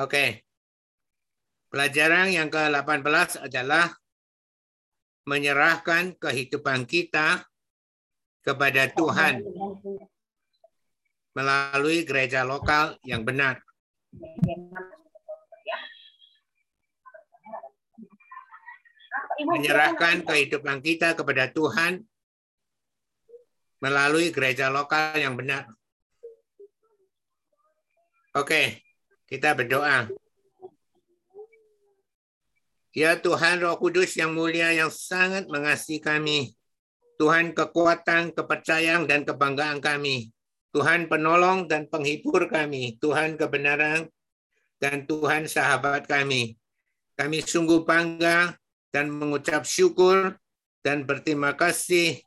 [0.00, 0.48] Oke.
[1.68, 3.92] Pelajaran yang ke-18 adalah
[5.28, 7.44] menyerahkan kehidupan kita
[8.40, 9.44] kepada Tuhan
[11.36, 13.60] melalui gereja lokal yang benar.
[19.40, 22.02] Menyerahkan kehidupan kita kepada Tuhan
[23.78, 25.70] melalui gereja lokal yang benar.
[28.34, 28.89] Oke,
[29.30, 30.10] kita berdoa.
[32.90, 36.58] Ya Tuhan Roh Kudus yang mulia yang sangat mengasihi kami.
[37.22, 40.34] Tuhan kekuatan, kepercayaan, dan kebanggaan kami.
[40.74, 42.98] Tuhan penolong dan penghibur kami.
[42.98, 44.10] Tuhan kebenaran
[44.82, 46.58] dan Tuhan sahabat kami.
[47.14, 48.58] Kami sungguh bangga
[48.90, 50.34] dan mengucap syukur
[50.82, 52.18] dan berterima kasih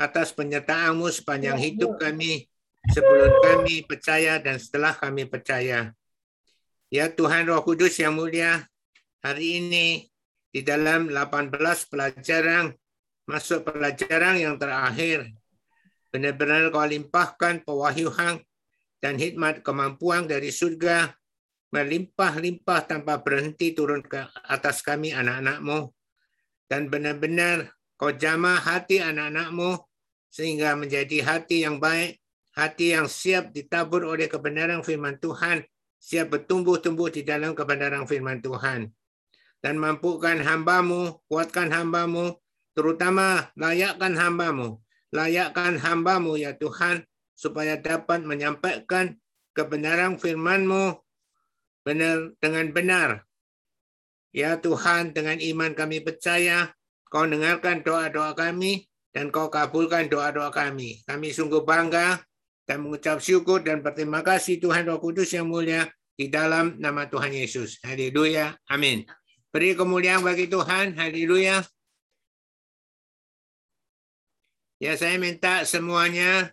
[0.00, 2.46] atas penyertaanmu sepanjang hidup kami,
[2.90, 5.92] sebelum kami percaya dan setelah kami percaya.
[6.88, 8.64] Ya Tuhan Roh Kudus yang mulia,
[9.20, 10.08] hari ini
[10.48, 11.52] di dalam 18
[11.84, 12.72] pelajaran
[13.28, 15.28] masuk pelajaran yang terakhir.
[16.08, 18.40] Benar-benar kau limpahkan pewahyuan
[19.04, 21.12] dan hikmat kemampuan dari surga
[21.76, 25.92] melimpah-limpah tanpa berhenti turun ke atas kami anak-anakmu.
[26.72, 27.68] Dan benar-benar
[28.00, 29.76] kau jamah hati anak-anakmu
[30.32, 32.16] sehingga menjadi hati yang baik,
[32.56, 35.68] hati yang siap ditabur oleh kebenaran firman Tuhan,
[36.08, 38.88] siap bertumbuh-tumbuh di dalam kebenaran firman Tuhan
[39.60, 42.38] dan mampukan hambamu, kuatkan hambamu,
[42.72, 44.78] terutama layakkan hambamu.
[45.08, 49.16] Layakkan hambamu ya Tuhan, supaya dapat menyampaikan
[49.56, 51.00] kebenaran firman-Mu
[51.82, 53.08] benar dengan benar.
[54.36, 56.72] Ya Tuhan, dengan iman kami percaya,
[57.08, 58.84] Kau dengarkan doa-doa kami,
[59.16, 61.00] dan Kau kabulkan doa-doa kami.
[61.08, 62.20] Kami sungguh bangga
[62.68, 65.88] dan mengucap syukur dan berterima kasih Tuhan Roh Kudus yang mulia
[66.18, 67.78] di dalam nama Tuhan Yesus.
[67.86, 68.58] Haleluya.
[68.66, 69.06] Amin.
[69.54, 70.98] Beri kemuliaan bagi Tuhan.
[70.98, 71.62] Haleluya.
[74.82, 76.50] Ya, saya minta semuanya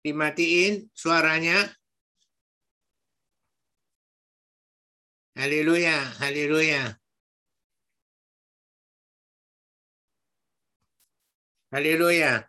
[0.00, 1.68] dimatiin suaranya.
[5.36, 6.98] Haleluya, haleluya.
[11.68, 12.48] Haleluya.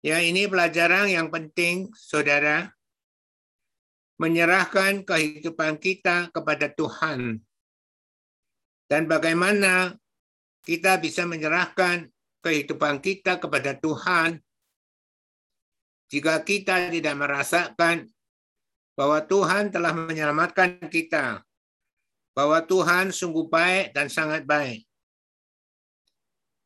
[0.00, 2.79] Ya, ini pelajaran yang penting, saudara.
[4.20, 7.40] Menyerahkan kehidupan kita kepada Tuhan
[8.90, 9.96] dan bagaimana
[10.60, 12.04] kita bisa menyerahkan
[12.44, 14.44] kehidupan kita kepada Tuhan
[16.10, 18.10] jika kita tidak merasakan
[18.98, 21.46] bahwa Tuhan telah menyelamatkan kita,
[22.34, 24.82] bahwa Tuhan sungguh baik dan sangat baik.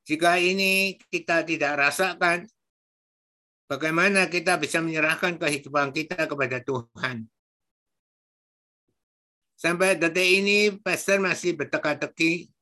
[0.09, 2.49] Jika ini kita tidak rasakan,
[3.69, 7.29] bagaimana kita bisa menyerahkan kehidupan kita kepada Tuhan?
[9.65, 12.53] Sampai detik ini pastor masih berteka-teki.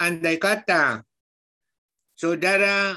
[0.00, 1.04] Andai kata
[2.16, 2.96] saudara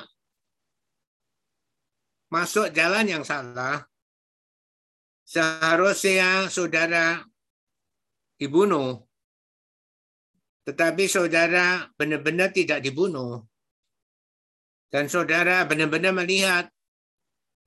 [2.31, 3.83] masuk jalan yang salah,
[5.27, 7.27] seharusnya saudara
[8.39, 9.03] dibunuh.
[10.63, 13.43] Tetapi saudara benar-benar tidak dibunuh.
[14.87, 16.71] Dan saudara benar-benar melihat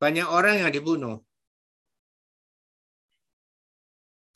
[0.01, 1.21] banyak orang yang dibunuh.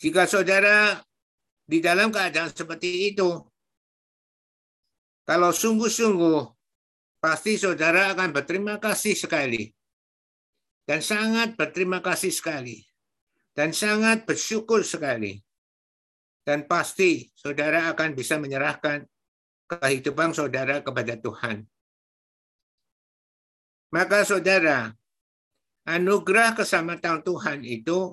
[0.05, 1.01] Jika saudara
[1.65, 3.41] di dalam keadaan seperti itu,
[5.25, 6.45] kalau sungguh-sungguh,
[7.17, 9.73] pasti saudara akan berterima kasih sekali.
[10.85, 12.85] Dan sangat berterima kasih sekali.
[13.57, 15.41] Dan sangat bersyukur sekali.
[16.45, 19.09] Dan pasti saudara akan bisa menyerahkan
[19.65, 21.65] kehidupan saudara kepada Tuhan.
[23.89, 24.93] Maka saudara,
[25.89, 28.13] anugerah keselamatan Tuhan itu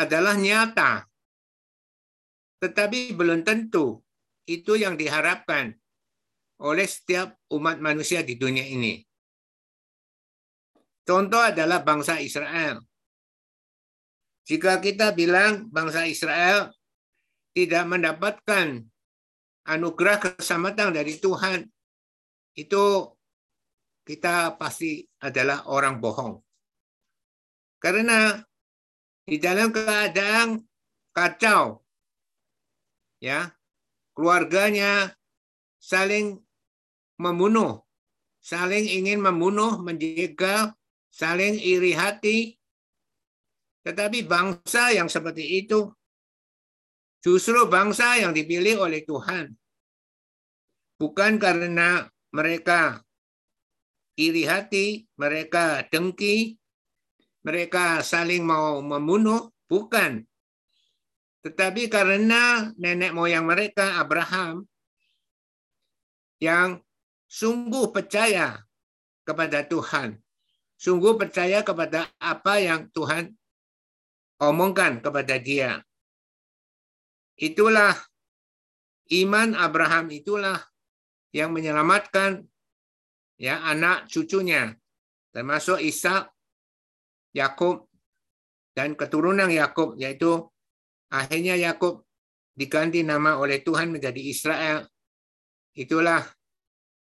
[0.00, 1.04] adalah nyata.
[2.64, 4.00] Tetapi belum tentu
[4.48, 5.76] itu yang diharapkan
[6.60, 9.00] oleh setiap umat manusia di dunia ini.
[11.04, 12.80] Contoh adalah bangsa Israel.
[14.44, 16.72] Jika kita bilang bangsa Israel
[17.56, 18.84] tidak mendapatkan
[19.68, 21.64] anugerah keselamatan dari Tuhan,
[22.56, 22.84] itu
[24.04, 26.34] kita pasti adalah orang bohong.
[27.80, 28.36] Karena
[29.30, 30.58] di dalam keadaan
[31.14, 31.78] kacau.
[33.22, 33.54] Ya.
[34.10, 35.14] Keluarganya
[35.78, 36.42] saling
[37.14, 37.86] membunuh,
[38.42, 40.74] saling ingin membunuh, menjegal,
[41.14, 42.58] saling iri hati.
[43.86, 45.88] Tetapi bangsa yang seperti itu
[47.24, 49.56] justru bangsa yang dipilih oleh Tuhan.
[51.00, 52.04] Bukan karena
[52.34, 53.00] mereka
[54.20, 56.59] iri hati, mereka dengki,
[57.40, 60.24] mereka saling mau membunuh, bukan.
[61.40, 64.68] Tetapi karena nenek moyang mereka Abraham
[66.36, 66.80] yang
[67.24, 68.60] sungguh percaya
[69.24, 70.20] kepada Tuhan,
[70.76, 73.32] sungguh percaya kepada apa yang Tuhan
[74.40, 75.80] omongkan kepada dia.
[77.40, 77.96] Itulah
[79.16, 80.60] iman Abraham itulah
[81.32, 82.44] yang menyelamatkan
[83.40, 84.76] ya anak cucunya
[85.30, 86.28] termasuk Ishak,
[87.32, 87.86] Yakub
[88.74, 90.50] dan keturunan Yakub yaitu
[91.10, 92.06] Akhirnya Yakub
[92.54, 94.86] diganti nama oleh Tuhan menjadi Israel.
[95.74, 96.22] Itulah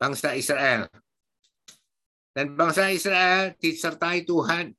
[0.02, 0.90] bangsa Israel.
[2.34, 4.74] Dan bangsa Israel disertai Tuhan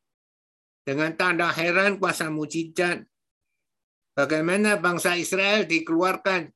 [0.82, 3.06] dengan tanda heran kuasa mujizat.
[4.12, 6.50] Bagaimana bangsa Israel dikeluarkan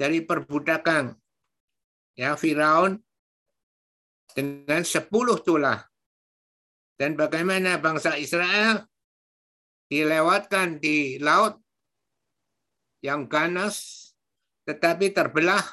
[0.00, 1.12] dari perbudakan
[2.16, 2.96] ya Firaun
[4.32, 5.89] dengan sepuluh tulah.
[7.00, 8.84] Dan bagaimana bangsa Israel
[9.88, 11.56] dilewatkan di laut
[13.00, 13.96] yang ganas
[14.68, 15.64] tetapi terbelah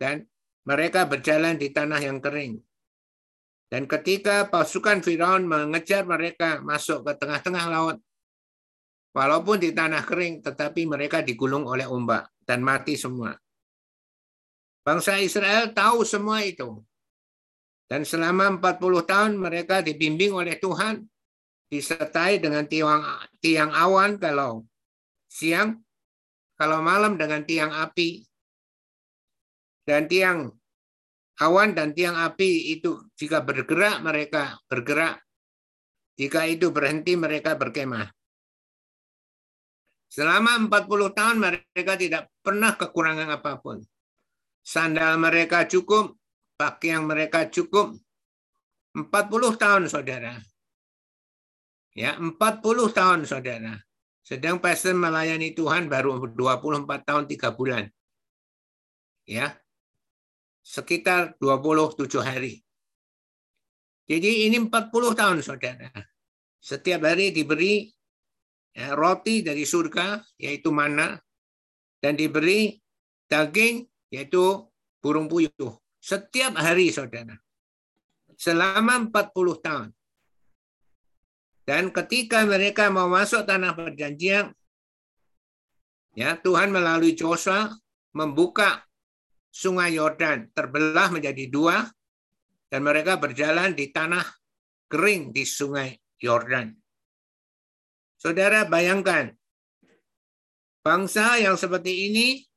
[0.00, 0.24] dan
[0.64, 2.56] mereka berjalan di tanah yang kering.
[3.70, 7.96] Dan ketika pasukan Firaun mengejar mereka masuk ke tengah-tengah laut,
[9.14, 13.36] walaupun di tanah kering, tetapi mereka digulung oleh ombak dan mati semua.
[14.82, 16.82] Bangsa Israel tahu semua itu.
[17.90, 21.02] Dan selama 40 tahun mereka dibimbing oleh Tuhan,
[21.66, 23.02] disertai dengan tiang,
[23.42, 24.62] tiang awan kalau
[25.26, 25.82] siang,
[26.54, 28.22] kalau malam dengan tiang api.
[29.82, 30.54] Dan tiang
[31.42, 35.18] awan dan tiang api itu jika bergerak mereka bergerak.
[36.14, 38.06] Jika itu berhenti mereka berkemah.
[40.06, 43.82] Selama 40 tahun mereka tidak pernah kekurangan apa pun.
[44.60, 46.19] Sandal mereka cukup,
[46.60, 47.96] pakaian mereka cukup.
[48.92, 50.36] 40 tahun saudara.
[51.96, 52.36] Ya, 40
[52.92, 53.80] tahun saudara.
[54.20, 57.88] Sedang pastor melayani Tuhan baru 24 tahun 3 bulan.
[59.24, 59.56] Ya.
[60.60, 62.60] Sekitar 27 hari.
[64.04, 65.88] Jadi ini 40 tahun saudara.
[66.60, 67.88] Setiap hari diberi
[68.76, 71.16] ya, roti dari surga, yaitu mana,
[72.04, 72.76] dan diberi
[73.30, 74.68] daging, yaitu
[75.00, 75.74] burung puyuh.
[76.00, 77.36] Setiap hari saudara.
[78.40, 79.88] Selama 40 tahun.
[81.68, 84.50] Dan ketika mereka mau masuk tanah perjanjian,
[86.16, 87.70] ya Tuhan melalui Joshua
[88.16, 88.82] membuka
[89.52, 91.86] sungai Yordan terbelah menjadi dua
[92.70, 94.24] dan mereka berjalan di tanah
[94.90, 96.74] kering di sungai Yordan.
[98.18, 99.30] Saudara bayangkan,
[100.82, 102.49] bangsa yang seperti ini,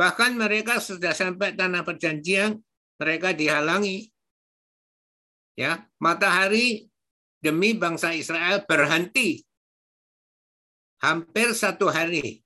[0.00, 2.56] bahkan mereka sudah sampai tanah perjanjian,
[2.96, 4.08] mereka dihalangi.
[5.60, 6.88] Ya, matahari
[7.44, 9.44] demi bangsa Israel berhenti
[11.04, 12.40] hampir satu hari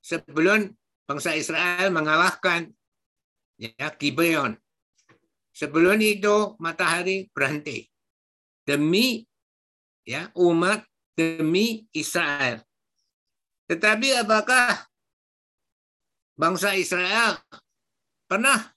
[0.00, 0.72] sebelum
[1.04, 2.72] bangsa Israel mengalahkan
[3.60, 4.56] ya Gibeon.
[5.52, 7.84] Sebelum itu matahari berhenti
[8.64, 9.28] demi
[10.08, 12.64] ya umat demi Israel.
[13.68, 14.89] Tetapi apakah
[16.40, 17.36] bangsa Israel
[18.24, 18.72] pernah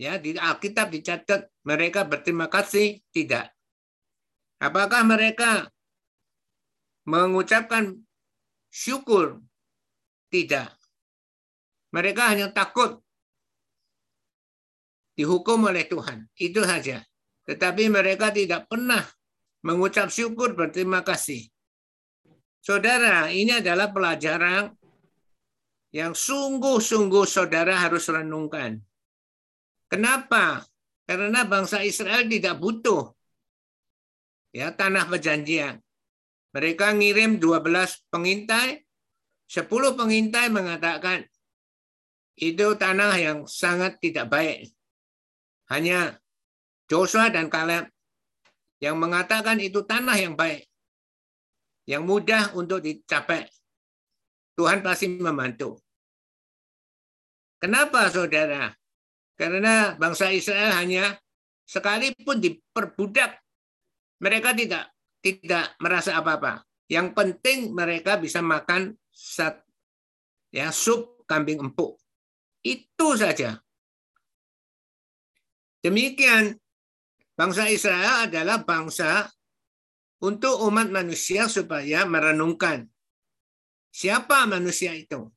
[0.00, 3.52] Ya, di Alkitab dicatat mereka berterima kasih tidak.
[4.56, 5.68] Apakah mereka
[7.04, 8.00] mengucapkan
[8.72, 9.44] syukur?
[10.32, 10.72] Tidak.
[11.92, 12.96] Mereka hanya takut
[15.20, 16.32] dihukum oleh Tuhan.
[16.32, 17.04] Itu saja.
[17.44, 19.04] Tetapi mereka tidak pernah
[19.60, 21.44] mengucap syukur berterima kasih.
[22.64, 24.79] Saudara, ini adalah pelajaran
[25.90, 28.78] yang sungguh-sungguh saudara harus renungkan.
[29.90, 30.62] Kenapa?
[31.02, 33.10] Karena bangsa Israel tidak butuh
[34.54, 35.82] ya tanah perjanjian.
[36.54, 38.86] Mereka ngirim 12 pengintai,
[39.50, 41.26] 10 pengintai mengatakan
[42.38, 44.70] itu tanah yang sangat tidak baik.
[45.70, 46.18] Hanya
[46.90, 47.86] Joshua dan Caleb
[48.82, 50.66] yang mengatakan itu tanah yang baik.
[51.86, 53.46] Yang mudah untuk dicapai.
[54.54, 55.80] Tuhan pasti membantu.
[57.60, 58.72] Kenapa saudara?
[59.36, 61.16] Karena bangsa Israel hanya
[61.64, 63.40] sekalipun diperbudak,
[64.20, 66.64] mereka tidak tidak merasa apa-apa.
[66.90, 69.62] Yang penting mereka bisa makan sat,
[70.50, 72.00] ya sup kambing empuk.
[72.60, 73.60] Itu saja.
[75.80, 76.60] Demikian
[77.32, 79.30] bangsa Israel adalah bangsa
[80.20, 82.84] untuk umat manusia supaya merenungkan
[83.90, 85.28] siapa manusia itu.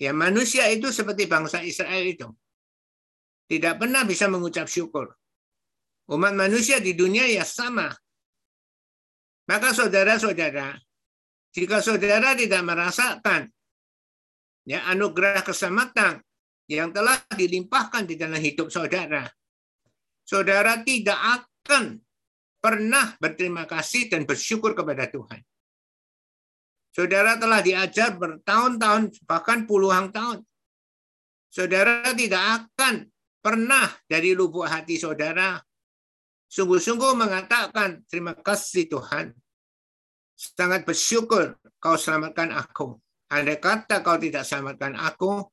[0.00, 2.28] Ya manusia itu seperti bangsa Israel itu
[3.50, 5.10] tidak pernah bisa mengucap syukur.
[6.06, 7.90] Umat manusia di dunia ya sama.
[9.50, 10.78] Maka saudara-saudara,
[11.50, 13.50] jika saudara tidak merasakan
[14.62, 16.22] ya anugerah keselamatan
[16.70, 19.26] yang telah dilimpahkan di dalam hidup saudara,
[20.22, 21.98] saudara tidak akan
[22.62, 25.42] pernah berterima kasih dan bersyukur kepada Tuhan.
[26.90, 30.42] Saudara telah diajar bertahun-tahun, bahkan puluhan tahun.
[31.50, 33.06] Saudara tidak akan
[33.40, 35.58] pernah dari lubuk hati saudara
[36.50, 39.32] sungguh-sungguh mengatakan terima kasih Tuhan.
[40.34, 42.98] Sangat bersyukur kau selamatkan aku.
[43.30, 45.46] Andai kata kau tidak selamatkan aku,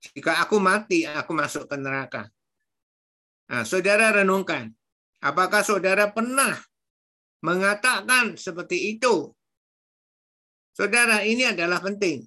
[0.00, 2.26] jika aku mati, aku masuk ke neraka.
[3.52, 4.72] Nah, saudara renungkan,
[5.20, 6.56] apakah saudara pernah
[7.44, 9.28] mengatakan seperti itu
[10.72, 12.24] Saudara, ini adalah penting.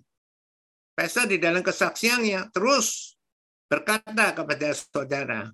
[0.93, 3.17] Pastor di dalam kesaksiannya terus
[3.65, 5.49] berkata kepada saudara.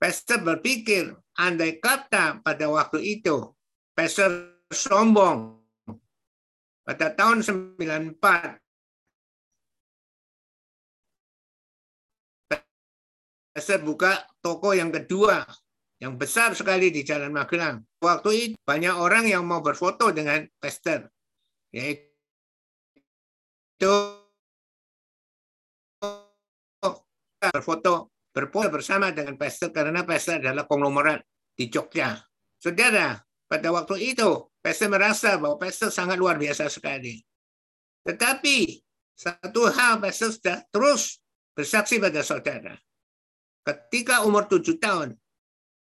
[0.00, 3.52] Pastor berpikir, andai kata pada waktu itu,
[3.92, 5.60] Pastor sombong
[6.88, 8.16] pada tahun 94,
[13.52, 15.44] Pastor buka toko yang kedua,
[16.00, 17.84] yang besar sekali di Jalan Magelang.
[18.00, 21.15] Waktu itu banyak orang yang mau berfoto dengan Pastor
[21.74, 22.12] yaitu
[27.40, 31.24] berfoto berfoto bersama dengan Pastor karena Pastor adalah konglomerat
[31.56, 32.20] di Jogja.
[32.60, 33.16] Saudara,
[33.48, 37.22] pada waktu itu Pastor merasa bahwa Pastor sangat luar biasa sekali.
[38.04, 38.82] Tetapi
[39.16, 41.16] satu hal Pastor sudah terus
[41.56, 42.76] bersaksi pada saudara.
[43.64, 45.16] Ketika umur tujuh tahun,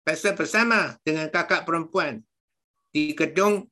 [0.02, 2.20] Pastor bersama dengan kakak perempuan
[2.90, 3.71] di gedung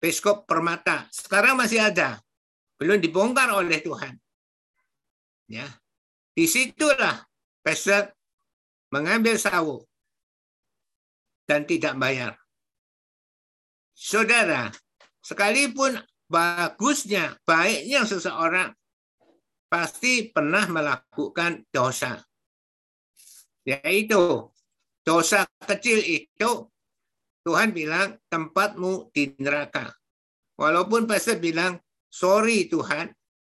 [0.00, 1.04] Peskop Permata.
[1.12, 2.16] Sekarang masih ada.
[2.80, 4.16] Belum dibongkar oleh Tuhan.
[5.44, 5.68] Ya.
[6.32, 7.28] Di situlah
[7.60, 8.16] Pesek
[8.88, 9.84] mengambil sawu
[11.44, 12.32] dan tidak bayar.
[13.92, 14.72] Saudara,
[15.20, 18.72] sekalipun bagusnya, baiknya seseorang
[19.68, 22.16] pasti pernah melakukan dosa.
[23.68, 24.48] Yaitu
[25.04, 26.50] dosa kecil itu
[27.40, 29.88] Tuhan bilang tempatmu di neraka.
[30.60, 31.80] Walaupun pastor bilang,
[32.12, 33.08] sorry Tuhan,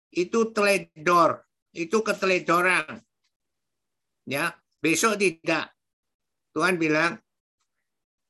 [0.10, 2.98] itu teledor, itu keteledoran.
[4.26, 5.70] Ya, besok tidak.
[6.56, 7.22] Tuhan bilang,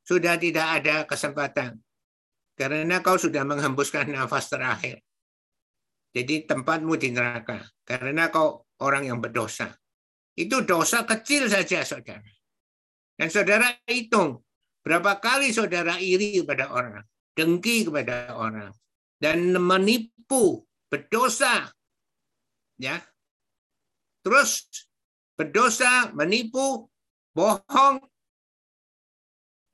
[0.04, 1.80] sudah tidak ada kesempatan.
[2.56, 5.00] Karena kau sudah menghembuskan nafas terakhir.
[6.16, 7.60] Jadi tempatmu di neraka.
[7.84, 9.76] Karena kau orang yang berdosa.
[10.36, 12.32] Itu dosa kecil saja, saudara.
[13.16, 14.45] Dan saudara hitung,
[14.86, 17.02] Berapa kali saudara iri kepada orang,
[17.34, 18.70] dengki kepada orang,
[19.18, 21.74] dan menipu, berdosa.
[22.78, 23.02] Ya.
[24.22, 24.70] Terus
[25.34, 26.86] berdosa, menipu,
[27.34, 27.98] bohong.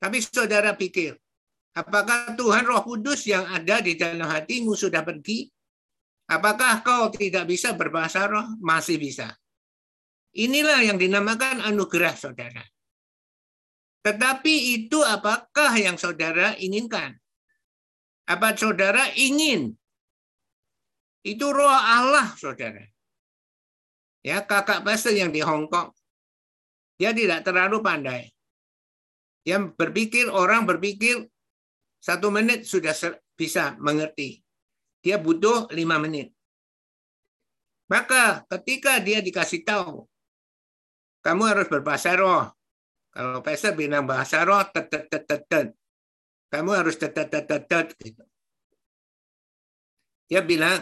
[0.00, 1.12] Tapi saudara pikir,
[1.76, 5.44] apakah Tuhan Roh Kudus yang ada di dalam hatimu sudah pergi?
[6.32, 8.56] Apakah kau tidak bisa berbahasa roh?
[8.64, 9.36] Masih bisa.
[10.32, 12.64] Inilah yang dinamakan anugerah saudara.
[14.02, 17.14] Tetapi itu apakah yang saudara inginkan?
[18.26, 19.74] Apa saudara ingin?
[21.22, 22.82] Itu roh Allah, saudara.
[24.26, 25.94] Ya, kakak pastor yang di Hong Kong,
[26.98, 28.30] dia tidak terlalu pandai.
[29.42, 31.26] Dia berpikir, orang berpikir
[31.98, 32.94] satu menit sudah
[33.34, 34.42] bisa mengerti.
[35.02, 36.30] Dia butuh lima menit.
[37.90, 40.06] Maka ketika dia dikasih tahu,
[41.26, 42.50] kamu harus berbahasa roh,
[43.12, 45.68] kalau Pastor bilang bahasa roh, tet, tet, tet, tet, tet.
[46.48, 47.88] kamu harus tet, tet, tet, tet, tet.
[48.00, 48.24] Gitu.
[50.32, 50.80] Dia bilang,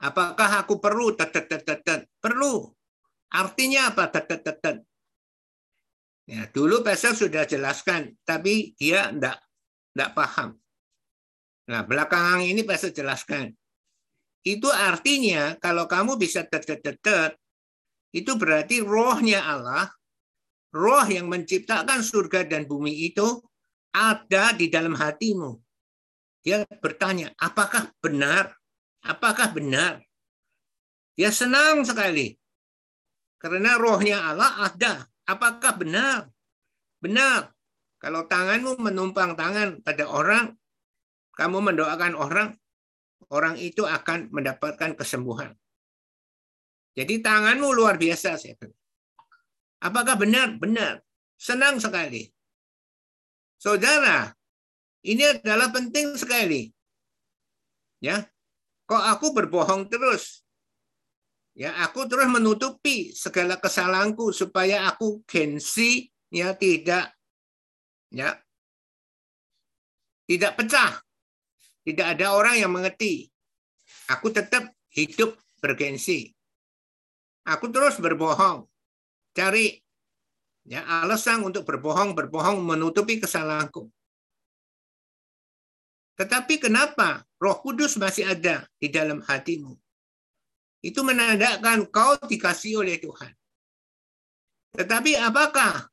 [0.00, 2.08] apakah aku perlu tet, tet, tet, tet, tet?
[2.16, 2.72] Perlu.
[3.36, 4.78] Artinya apa tet, tet, tet, tet?
[6.24, 9.36] Ya, dulu Pastor sudah jelaskan, tapi dia enggak,
[9.92, 10.56] enggak paham.
[11.68, 13.52] Nah, belakangan ini Pastor jelaskan.
[14.40, 17.36] Itu artinya kalau kamu bisa tet, tet, tet, tet,
[18.16, 19.92] itu berarti rohnya Allah
[20.74, 23.40] roh yang menciptakan surga dan bumi itu
[23.92, 25.56] ada di dalam hatimu.
[26.44, 28.56] Dia bertanya, apakah benar?
[29.04, 30.00] Apakah benar?
[31.18, 32.36] Dia senang sekali.
[33.38, 35.06] Karena rohnya Allah ada.
[35.26, 36.30] Apakah benar?
[37.02, 37.52] Benar.
[37.98, 40.54] Kalau tanganmu menumpang tangan pada orang,
[41.34, 42.48] kamu mendoakan orang,
[43.30, 45.54] orang itu akan mendapatkan kesembuhan.
[46.94, 48.38] Jadi tanganmu luar biasa.
[48.38, 48.54] Saya
[49.78, 50.58] Apakah benar?
[50.58, 51.02] Benar.
[51.38, 52.26] Senang sekali.
[53.58, 54.34] Saudara,
[55.06, 56.70] ini adalah penting sekali.
[58.02, 58.26] Ya.
[58.88, 60.42] Kok aku berbohong terus?
[61.58, 67.10] Ya, aku terus menutupi segala kesalahanku supaya aku gengsi ya tidak
[68.14, 68.38] ya
[70.28, 70.92] tidak pecah.
[71.82, 73.32] Tidak ada orang yang mengerti.
[74.12, 76.28] Aku tetap hidup bergensi.
[77.48, 78.68] Aku terus berbohong.
[79.36, 79.76] Cari
[80.68, 83.88] ya alasan untuk berbohong, berbohong menutupi kesalahanku.
[86.18, 89.78] Tetapi kenapa Roh Kudus masih ada di dalam hatimu?
[90.82, 93.30] Itu menandakan kau dikasih oleh Tuhan.
[94.74, 95.86] Tetapi apakah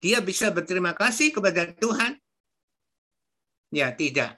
[0.00, 2.20] dia bisa berterima kasih kepada Tuhan?
[3.72, 4.36] Ya, tidak.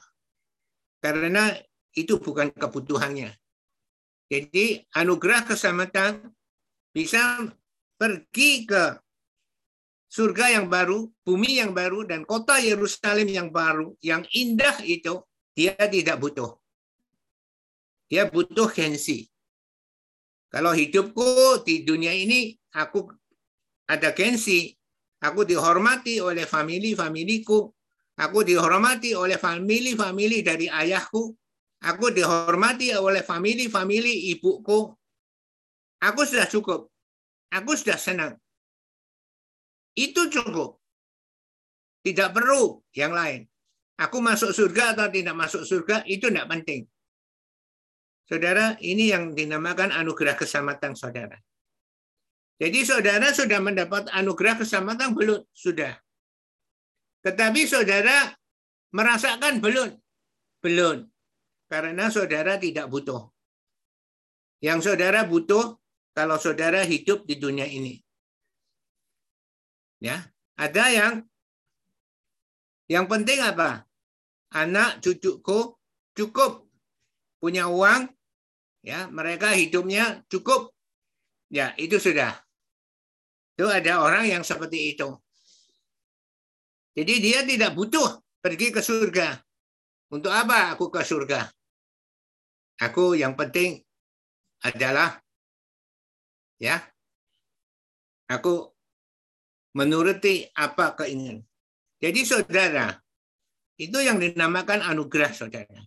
[1.03, 1.51] Karena
[1.95, 3.35] itu bukan kebutuhannya.
[4.31, 6.31] Jadi anugerah keselamatan
[6.95, 7.43] bisa
[8.04, 9.00] pergi ke
[10.12, 15.25] surga yang baru, bumi yang baru, dan kota Yerusalem yang baru, yang indah itu,
[15.56, 16.52] dia tidak butuh.
[18.12, 19.32] Dia butuh gengsi.
[20.52, 23.08] Kalau hidupku di dunia ini, aku
[23.88, 24.76] ada gengsi,
[25.25, 27.73] aku dihormati oleh famili-familiku,
[28.14, 31.34] Aku dihormati oleh famili-famili dari ayahku.
[31.82, 34.94] Aku dihormati oleh famili-famili ibuku.
[35.99, 36.94] Aku sudah cukup.
[37.54, 38.34] Aku sudah senang.
[39.94, 40.82] Itu cukup.
[42.02, 43.46] Tidak perlu yang lain.
[43.94, 46.82] Aku masuk surga atau tidak masuk surga, itu tidak penting.
[48.26, 51.38] Saudara, ini yang dinamakan anugerah keselamatan saudara.
[52.58, 55.40] Jadi saudara sudah mendapat anugerah keselamatan belum?
[55.54, 55.94] Sudah.
[57.23, 58.34] Tetapi saudara
[58.90, 59.94] merasakan belum?
[60.58, 61.06] Belum.
[61.70, 63.30] Karena saudara tidak butuh.
[64.58, 65.76] Yang saudara butuh
[66.14, 67.99] kalau saudara hidup di dunia ini.
[69.99, 70.23] Ya,
[70.54, 71.14] ada yang
[72.87, 73.83] yang penting apa?
[74.54, 75.75] Anak cucuku
[76.14, 76.71] cukup
[77.42, 78.06] punya uang,
[78.87, 80.71] ya mereka hidupnya cukup,
[81.50, 82.38] ya itu sudah.
[83.59, 85.11] Itu ada orang yang seperti itu.
[86.94, 89.43] Jadi dia tidak butuh pergi ke surga.
[90.15, 91.50] Untuk apa aku ke surga?
[92.78, 93.82] Aku yang penting
[94.62, 95.24] adalah
[96.65, 96.81] ya
[98.33, 98.73] aku
[99.77, 101.45] menuruti apa keinginan.
[102.00, 102.97] Jadi saudara,
[103.77, 105.81] itu yang dinamakan anugerah saudara.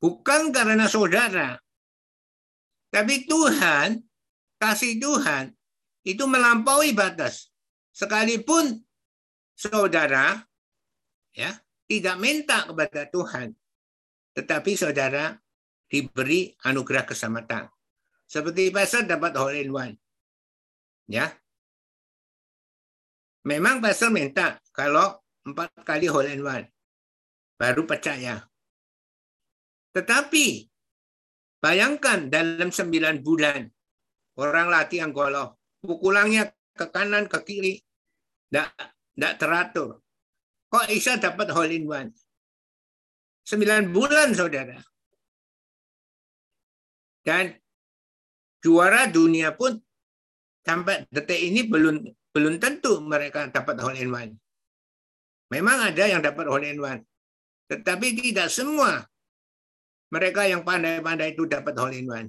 [0.00, 1.58] Bukan karena saudara,
[2.92, 3.98] tapi Tuhan,
[4.60, 5.50] kasih Tuhan,
[6.06, 7.50] itu melampaui batas.
[7.94, 8.78] Sekalipun
[9.54, 10.42] saudara
[11.34, 11.50] ya
[11.86, 13.54] tidak minta kepada Tuhan,
[14.34, 15.34] tetapi saudara
[15.88, 17.73] diberi anugerah keselamatan.
[18.24, 19.94] Seperti pastor dapat hole in one.
[21.06, 21.32] Ya.
[23.44, 26.66] Memang pastor minta kalau empat kali hole in one.
[27.60, 28.42] Baru percaya.
[29.94, 30.66] Tetapi
[31.62, 33.62] bayangkan dalam sembilan bulan
[34.40, 37.74] orang latih Anggolo pukulannya ke kanan ke kiri
[38.50, 40.02] tidak teratur.
[40.70, 42.10] Kok Isa dapat hole in one?
[43.44, 44.78] Sembilan bulan, saudara.
[47.24, 47.52] Dan
[48.64, 49.76] juara dunia pun
[50.64, 52.00] sampai detik ini belum
[52.32, 54.32] belum tentu mereka dapat hole in one.
[55.52, 57.04] Memang ada yang dapat hole in one.
[57.68, 59.04] Tetapi tidak semua
[60.08, 62.28] mereka yang pandai-pandai itu dapat hole in one.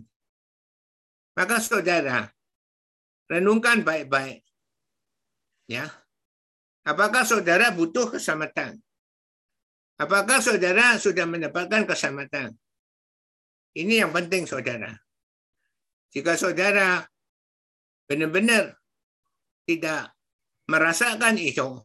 [1.39, 2.27] Maka saudara,
[3.31, 4.43] renungkan baik-baik.
[5.65, 5.89] Ya,
[6.85, 8.77] Apakah saudara butuh keselamatan?
[9.97, 12.53] Apakah saudara sudah mendapatkan keselamatan?
[13.73, 14.93] Ini yang penting saudara.
[16.15, 17.03] Jika saudara
[18.07, 18.79] benar-benar
[19.67, 20.15] tidak
[20.71, 21.83] merasakan itu,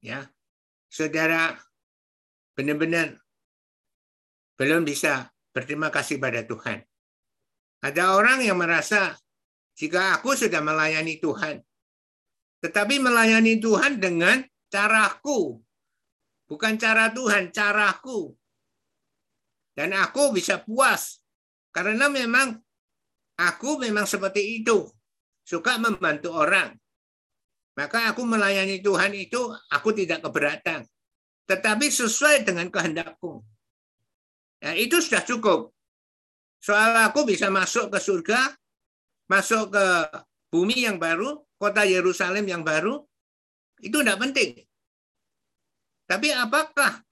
[0.00, 0.24] ya,
[0.88, 1.60] saudara
[2.56, 3.20] benar-benar
[4.56, 6.80] belum bisa berterima kasih pada Tuhan.
[7.84, 9.12] Ada orang yang merasa
[9.76, 11.60] jika aku sudah melayani Tuhan,
[12.64, 14.40] tetapi melayani Tuhan dengan
[14.72, 15.60] caraku.
[16.48, 18.32] Bukan cara Tuhan, caraku.
[19.76, 21.20] Dan aku bisa puas.
[21.68, 22.56] Karena memang
[23.36, 24.88] aku memang seperti itu.
[25.46, 26.74] Suka membantu orang.
[27.76, 30.82] Maka aku melayani Tuhan itu, aku tidak keberatan.
[31.46, 33.44] Tetapi sesuai dengan kehendakku.
[34.58, 35.70] Ya, itu sudah cukup.
[36.58, 38.40] Soal aku bisa masuk ke surga,
[39.30, 39.86] masuk ke
[40.50, 43.04] bumi yang baru, kota Yerusalem yang baru,
[43.78, 44.66] itu tidak penting.
[46.08, 47.04] Tapi apakah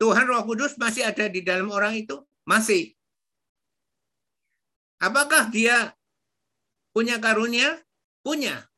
[0.00, 2.16] Tuhan Roh Kudus masih ada di dalam orang itu?
[2.48, 2.96] Masih.
[5.00, 5.96] Apakah dia
[6.92, 7.80] punya karunia?
[8.20, 8.68] Punya.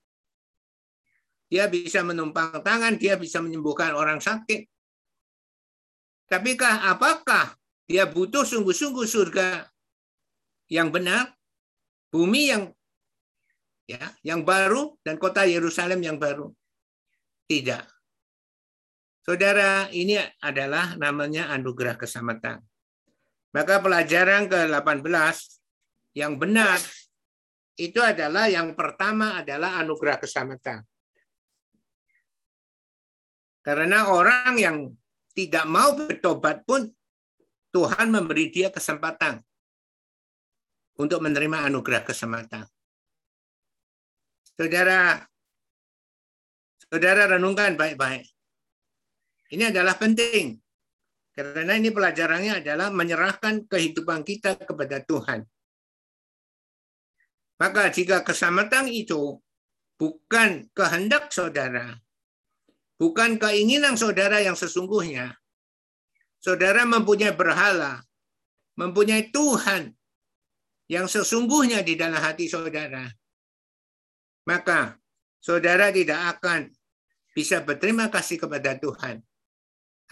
[1.51, 4.65] Dia bisa menumpang tangan, dia bisa menyembuhkan orang sakit.
[6.31, 7.53] Tapi apakah
[7.85, 9.69] dia butuh sungguh-sungguh surga
[10.73, 11.37] yang benar,
[12.09, 12.73] bumi yang
[13.85, 16.49] ya, yang baru dan kota Yerusalem yang baru.
[17.51, 17.85] Tidak.
[19.23, 22.65] Saudara, ini adalah namanya anugerah keselamatan.
[23.53, 25.62] Maka pelajaran ke-18
[26.13, 26.79] yang benar
[27.81, 30.85] itu adalah yang pertama adalah anugerah keselamatan.
[33.63, 34.77] Karena orang yang
[35.33, 36.91] tidak mau bertobat pun
[37.73, 39.41] Tuhan memberi dia kesempatan
[41.01, 42.69] untuk menerima anugerah keselamatan.
[44.53, 45.25] Saudara,
[46.85, 48.29] saudara renungkan baik-baik.
[49.49, 50.61] Ini adalah penting.
[51.33, 55.49] Karena ini pelajarannya adalah menyerahkan kehidupan kita kepada Tuhan.
[57.61, 59.39] Maka jika keselamatan itu
[60.01, 61.95] bukan kehendak saudara,
[62.99, 65.37] bukan keinginan saudara yang sesungguhnya,
[66.43, 68.03] saudara mempunyai berhala,
[68.75, 69.95] mempunyai Tuhan
[70.91, 73.07] yang sesungguhnya di dalam hati saudara,
[74.45, 74.99] maka
[75.39, 76.67] saudara tidak akan
[77.33, 79.23] bisa berterima kasih kepada Tuhan.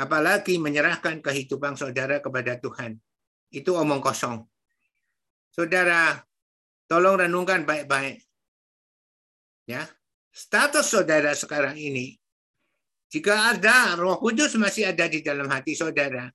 [0.00, 2.96] Apalagi menyerahkan kehidupan saudara kepada Tuhan.
[3.52, 4.48] Itu omong kosong.
[5.52, 6.24] Saudara,
[6.90, 8.18] tolong renungkan baik-baik.
[9.70, 9.86] Ya,
[10.34, 12.18] status saudara sekarang ini,
[13.06, 16.26] jika ada Roh Kudus masih ada di dalam hati saudara,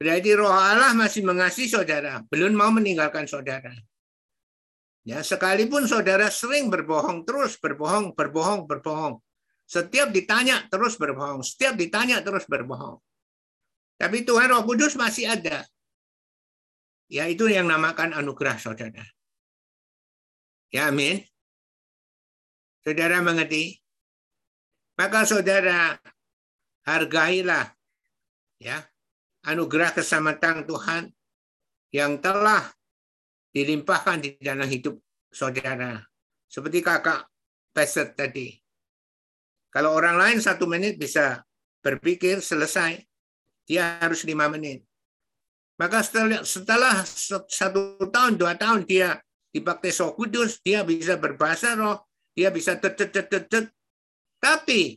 [0.00, 3.76] berarti Roh Allah masih mengasihi saudara, belum mau meninggalkan saudara.
[5.04, 9.20] Ya, sekalipun saudara sering berbohong terus, berbohong, berbohong, berbohong.
[9.68, 12.96] Setiap ditanya terus berbohong, setiap ditanya terus berbohong.
[14.00, 15.68] Tapi Tuhan Roh Kudus masih ada.
[17.12, 19.04] Ya, itu yang namakan anugerah saudara.
[20.70, 21.26] Ya, amin.
[22.86, 23.82] Saudara mengerti?
[24.94, 25.98] Maka saudara
[26.86, 27.72] hargailah
[28.60, 28.84] ya
[29.48, 31.08] anugerah keselamatan Tuhan
[31.90, 32.68] yang telah
[33.50, 35.00] dilimpahkan di dalam hidup
[35.32, 35.98] saudara.
[36.46, 37.26] Seperti kakak
[37.70, 38.50] Peset tadi.
[39.70, 41.38] Kalau orang lain satu menit bisa
[41.78, 42.98] berpikir selesai,
[43.62, 44.82] dia harus lima menit.
[45.78, 46.94] Maka setelah, setelah
[47.46, 53.10] satu tahun, dua tahun dia dipakai soh kudus, dia bisa berbahasa roh, dia bisa tetet
[54.40, 54.96] Tapi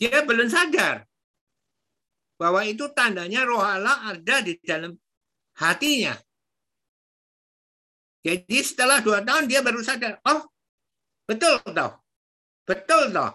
[0.00, 1.06] dia belum sadar
[2.40, 4.98] bahwa itu tandanya roh Allah ada di dalam
[5.62, 6.16] hatinya.
[8.22, 10.46] Jadi setelah dua tahun dia baru sadar, oh
[11.26, 11.92] betul toh,
[12.66, 13.32] betul toh.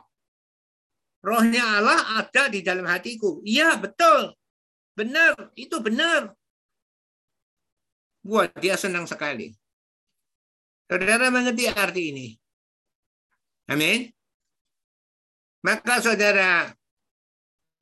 [1.23, 3.43] Rohnya Allah ada di dalam hatiku.
[3.43, 4.31] Iya betul,
[4.95, 6.31] benar, itu benar.
[8.23, 9.51] Buat dia senang sekali.
[10.87, 12.27] Saudara mengerti arti ini.
[13.67, 14.07] Amin.
[15.67, 16.71] Maka saudara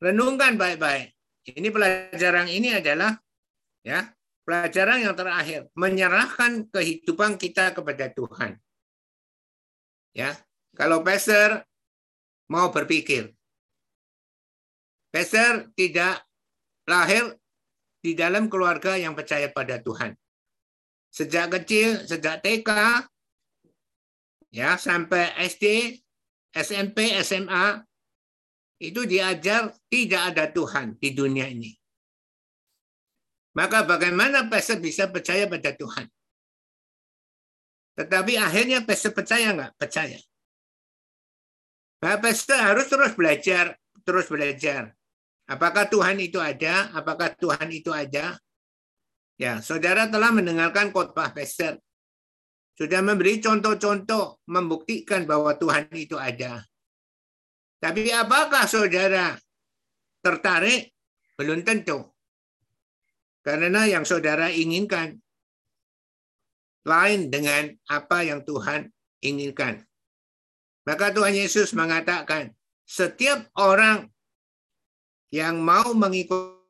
[0.02, 1.14] renungkan baik-baik.
[1.46, 3.14] Ini pelajaran ini adalah
[3.86, 4.10] ya
[4.46, 8.62] Pelajaran yang terakhir, menyerahkan kehidupan kita kepada Tuhan.
[10.14, 10.38] Ya,
[10.78, 11.66] kalau pastor
[12.46, 13.34] mau berpikir,
[15.10, 16.22] pastor tidak
[16.86, 17.34] lahir
[18.06, 20.14] di dalam keluarga yang percaya pada Tuhan.
[21.16, 22.68] Sejak kecil, sejak TK,
[24.52, 25.96] ya sampai SD,
[26.52, 27.80] SMP, SMA,
[28.84, 31.72] itu diajar tidak ada Tuhan di dunia ini.
[33.56, 36.12] Maka bagaimana pastor bisa percaya pada Tuhan?
[37.96, 39.72] Tetapi akhirnya pastor percaya nggak?
[39.80, 40.20] Percaya.
[42.04, 44.92] Nah, pastor harus terus belajar, terus belajar.
[45.48, 46.92] Apakah Tuhan itu ada?
[46.92, 48.36] Apakah Tuhan itu ada?
[49.36, 51.76] Ya, saudara telah mendengarkan khotbah pastor.
[52.76, 56.64] Sudah memberi contoh-contoh membuktikan bahwa Tuhan itu ada.
[57.80, 59.36] Tapi apakah saudara
[60.24, 60.92] tertarik?
[61.36, 62.16] Belum tentu.
[63.44, 65.20] Karena yang saudara inginkan
[66.88, 68.88] lain dengan apa yang Tuhan
[69.20, 69.84] inginkan.
[70.86, 72.54] Maka Tuhan Yesus mengatakan,
[72.86, 74.06] setiap orang
[75.34, 76.62] yang mau mengikut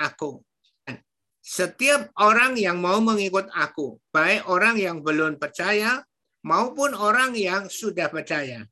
[0.00, 0.40] aku,
[1.48, 6.04] setiap orang yang mau mengikut aku, baik orang yang belum percaya
[6.44, 8.68] maupun orang yang sudah percaya.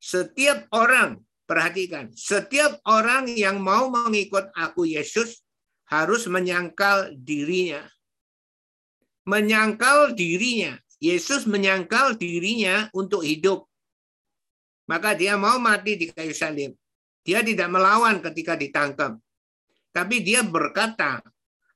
[0.00, 5.44] Setiap orang, perhatikan, setiap orang yang mau mengikut aku Yesus
[5.92, 7.84] harus menyangkal dirinya.
[9.28, 10.80] Menyangkal dirinya.
[11.04, 13.68] Yesus menyangkal dirinya untuk hidup.
[14.88, 16.72] Maka dia mau mati di kayu salib.
[17.28, 19.20] Dia tidak melawan ketika ditangkap.
[19.92, 21.20] Tapi dia berkata,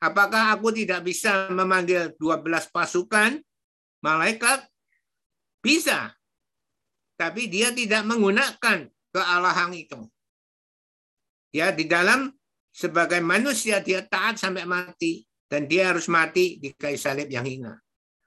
[0.04, 3.40] apakah aku tidak bisa memanggil 12 pasukan
[4.04, 4.68] malaikat?
[5.64, 6.12] Bisa.
[7.16, 10.04] Tapi dia tidak menggunakan kealahan itu.
[11.54, 12.28] Ya, di dalam
[12.74, 17.78] sebagai manusia dia taat sampai mati dan dia harus mati di kayu salib yang hina.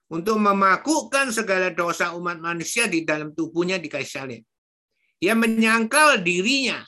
[0.07, 4.39] untuk memakukkan segala dosa umat manusia di dalam tubuhnya di kayu salib.
[5.19, 6.79] Dia menyangkal dirinya.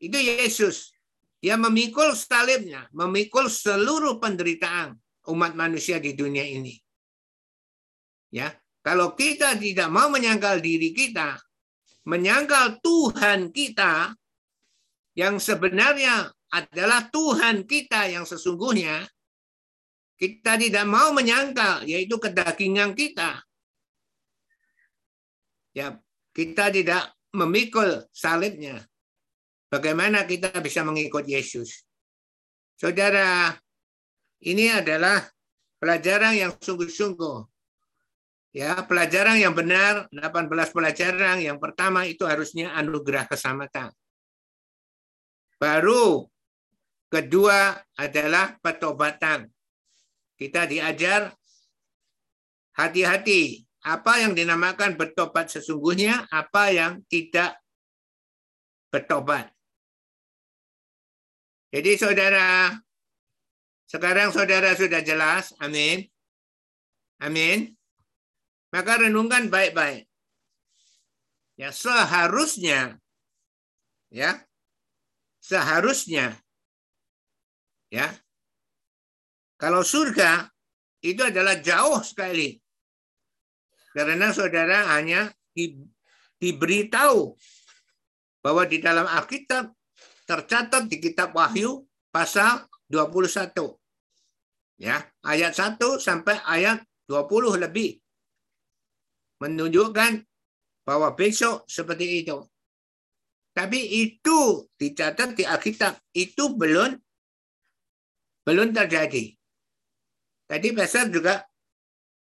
[0.00, 0.91] Itu Yesus.
[1.42, 4.94] Dia memikul salibnya, memikul seluruh penderitaan
[5.26, 6.78] umat manusia di dunia ini.
[8.30, 8.54] Ya,
[8.86, 11.34] kalau kita tidak mau menyangkal diri kita,
[12.06, 14.14] menyangkal Tuhan kita
[15.18, 19.02] yang sebenarnya adalah Tuhan kita yang sesungguhnya,
[20.14, 23.42] kita tidak mau menyangkal, yaitu kedagingan kita.
[25.74, 25.98] Ya,
[26.30, 28.78] kita tidak memikul salibnya.
[29.72, 31.88] Bagaimana kita bisa mengikut Yesus?
[32.76, 33.56] Saudara,
[34.44, 35.24] ini adalah
[35.80, 37.48] pelajaran yang sungguh-sungguh.
[38.52, 41.40] Ya, pelajaran yang benar, 18 pelajaran.
[41.40, 43.88] Yang pertama itu harusnya anugerah keselamatan.
[45.56, 46.28] Baru
[47.08, 49.48] kedua adalah petobatan.
[50.36, 51.32] Kita diajar
[52.76, 57.56] hati-hati apa yang dinamakan bertobat sesungguhnya, apa yang tidak
[58.92, 59.48] bertobat.
[61.72, 62.76] Jadi saudara,
[63.88, 66.04] sekarang saudara sudah jelas, amin.
[67.18, 67.72] Amin.
[68.68, 70.04] Maka renungkan baik-baik.
[71.56, 73.00] Ya, seharusnya
[74.12, 74.44] ya.
[75.42, 76.38] Seharusnya
[77.90, 78.14] ya
[79.62, 80.50] kalau surga
[81.04, 82.58] itu adalah jauh sekali.
[83.94, 85.30] Karena saudara hanya
[86.42, 87.38] diberitahu
[88.42, 89.70] bahwa di dalam Alkitab
[90.24, 93.76] tercatat di kitab Wahyu pasal 21.
[94.80, 98.02] Ya, ayat 1 sampai ayat 20 lebih
[99.42, 100.22] menunjukkan
[100.86, 102.38] bahwa besok seperti itu.
[103.52, 106.96] Tapi itu dicatat di Alkitab, itu belum
[108.42, 109.36] belum terjadi.
[110.48, 111.44] Tadi Pastor juga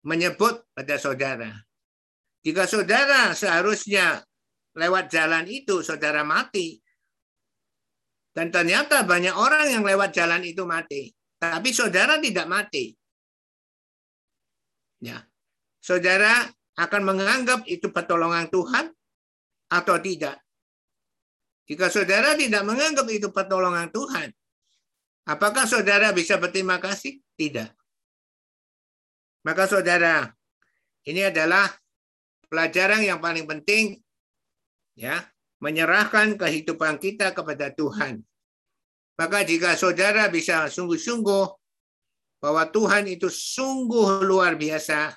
[0.06, 1.50] menyebut pada saudara.
[2.46, 4.22] Jika saudara seharusnya
[4.76, 6.78] lewat jalan itu, saudara mati.
[8.36, 11.08] Dan ternyata banyak orang yang lewat jalan itu mati.
[11.40, 12.92] Tapi saudara tidak mati.
[15.00, 15.24] Ya.
[15.80, 16.44] Saudara
[16.76, 18.92] akan menganggap itu pertolongan Tuhan
[19.72, 20.36] atau tidak.
[21.64, 24.28] Jika saudara tidak menganggap itu pertolongan Tuhan,
[25.24, 27.16] apakah saudara bisa berterima kasih?
[27.40, 27.72] Tidak.
[29.48, 30.28] Maka saudara,
[31.08, 31.72] ini adalah
[32.52, 33.98] pelajaran yang paling penting
[34.94, 35.24] ya,
[35.60, 38.20] menyerahkan kehidupan kita kepada Tuhan.
[39.16, 41.44] Maka jika saudara bisa sungguh-sungguh
[42.36, 45.16] bahwa Tuhan itu sungguh luar biasa,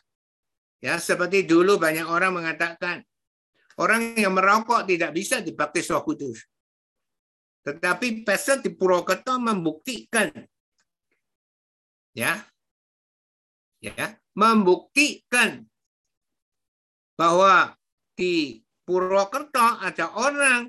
[0.79, 3.03] ya seperti dulu banyak orang mengatakan
[3.75, 6.39] orang yang merokok tidak bisa dibaptis Roh Kudus.
[7.67, 10.31] Tetapi Pastor di Purwokerto membuktikan
[12.15, 12.39] ya
[13.83, 15.67] ya membuktikan
[17.19, 17.75] bahwa
[18.15, 20.65] di Purwokerto ada orang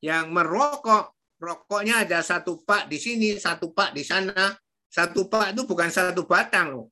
[0.00, 4.56] yang merokok, rokoknya ada satu pak di sini, satu pak di sana,
[4.88, 6.88] satu pak itu bukan satu batang loh,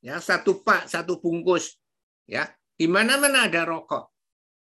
[0.00, 1.76] ya satu pak, satu bungkus,
[2.24, 4.08] ya di mana-mana ada rokok,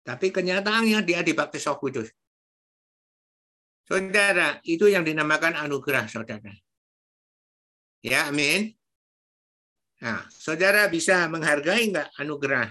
[0.06, 2.06] tapi kenyataannya dia dibaptis Roh Kudus.
[3.82, 6.54] Saudara, itu yang dinamakan anugerah, saudara.
[8.00, 8.70] Ya, amin.
[10.00, 12.70] Nah, saudara bisa menghargai nggak anugerah?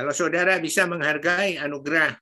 [0.00, 2.16] Kalau saudara bisa menghargai anugerah,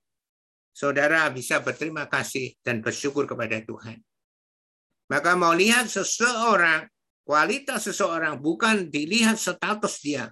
[0.75, 4.03] saudara bisa berterima kasih dan bersyukur kepada Tuhan.
[5.07, 6.91] Maka mau lihat seseorang,
[7.23, 10.27] kualitas seseorang bukan dilihat status dia.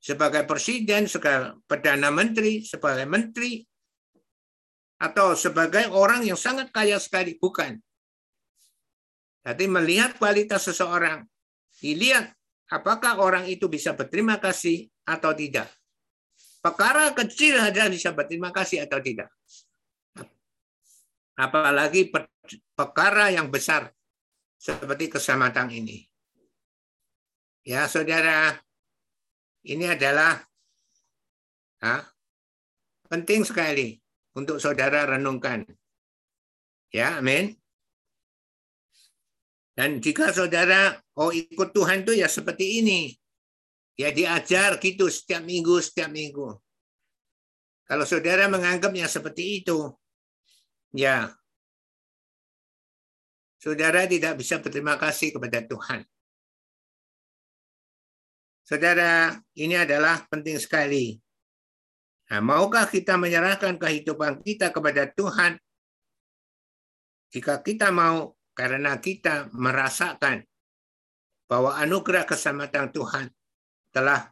[0.00, 3.60] Sebagai presiden, sebagai perdana menteri, sebagai menteri,
[5.04, 7.36] atau sebagai orang yang sangat kaya sekali.
[7.36, 7.76] Bukan.
[9.44, 11.28] Tapi melihat kualitas seseorang,
[11.76, 12.32] dilihat
[12.72, 15.68] apakah orang itu bisa berterima kasih atau tidak.
[16.58, 19.30] Perkara kecil saja bisa berterima kasih atau tidak.
[21.38, 22.10] Apalagi
[22.74, 23.94] perkara yang besar
[24.58, 26.02] seperti keselamatan ini.
[27.62, 28.58] Ya, saudara,
[29.62, 30.42] ini adalah
[31.84, 32.02] ha,
[33.06, 33.94] penting sekali
[34.34, 35.62] untuk saudara renungkan.
[36.90, 37.54] Ya, amin.
[39.78, 43.14] Dan jika saudara oh ikut Tuhan itu ya seperti ini.
[43.98, 46.54] Ya diajar gitu setiap minggu, setiap minggu.
[47.82, 49.90] Kalau saudara menganggapnya seperti itu,
[50.94, 51.34] ya
[53.58, 56.06] saudara tidak bisa berterima kasih kepada Tuhan.
[58.62, 61.16] Saudara, ini adalah penting sekali.
[62.28, 65.56] Nah, maukah kita menyerahkan kehidupan kita kepada Tuhan?
[67.32, 70.44] Jika kita mau karena kita merasakan
[71.48, 73.32] bahwa anugerah keselamatan Tuhan
[73.92, 74.28] telah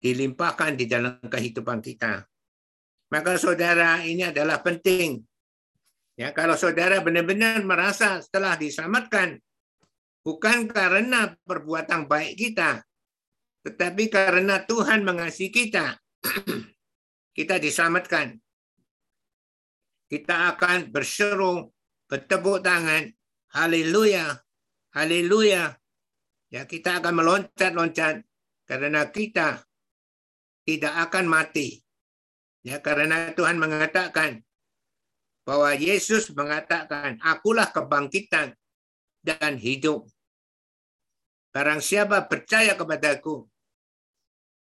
[0.00, 2.24] dilimpahkan di dalam kehidupan kita.
[3.10, 5.20] Maka saudara ini adalah penting.
[6.14, 9.40] Ya, kalau saudara benar-benar merasa setelah diselamatkan
[10.20, 12.84] bukan karena perbuatan baik kita,
[13.64, 15.96] tetapi karena Tuhan mengasihi kita,
[17.38, 18.36] kita diselamatkan.
[20.10, 21.70] Kita akan berseru,
[22.10, 23.06] bertepuk tangan,
[23.54, 24.34] haleluya,
[24.90, 25.70] haleluya.
[26.50, 28.26] Ya, kita akan meloncat-loncat
[28.70, 29.66] karena kita
[30.62, 31.82] tidak akan mati.
[32.62, 34.46] Ya, karena Tuhan mengatakan
[35.42, 38.54] bahwa Yesus mengatakan, akulah kebangkitan
[39.26, 40.06] dan hidup.
[41.50, 43.50] Barang siapa percaya kepadaku,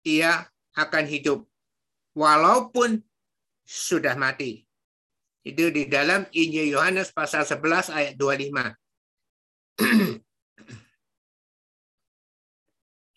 [0.07, 0.47] ia
[0.79, 1.43] akan hidup
[2.15, 3.03] walaupun
[3.67, 4.63] sudah mati.
[5.43, 8.79] Itu di dalam Injil Yohanes pasal 11 ayat 25.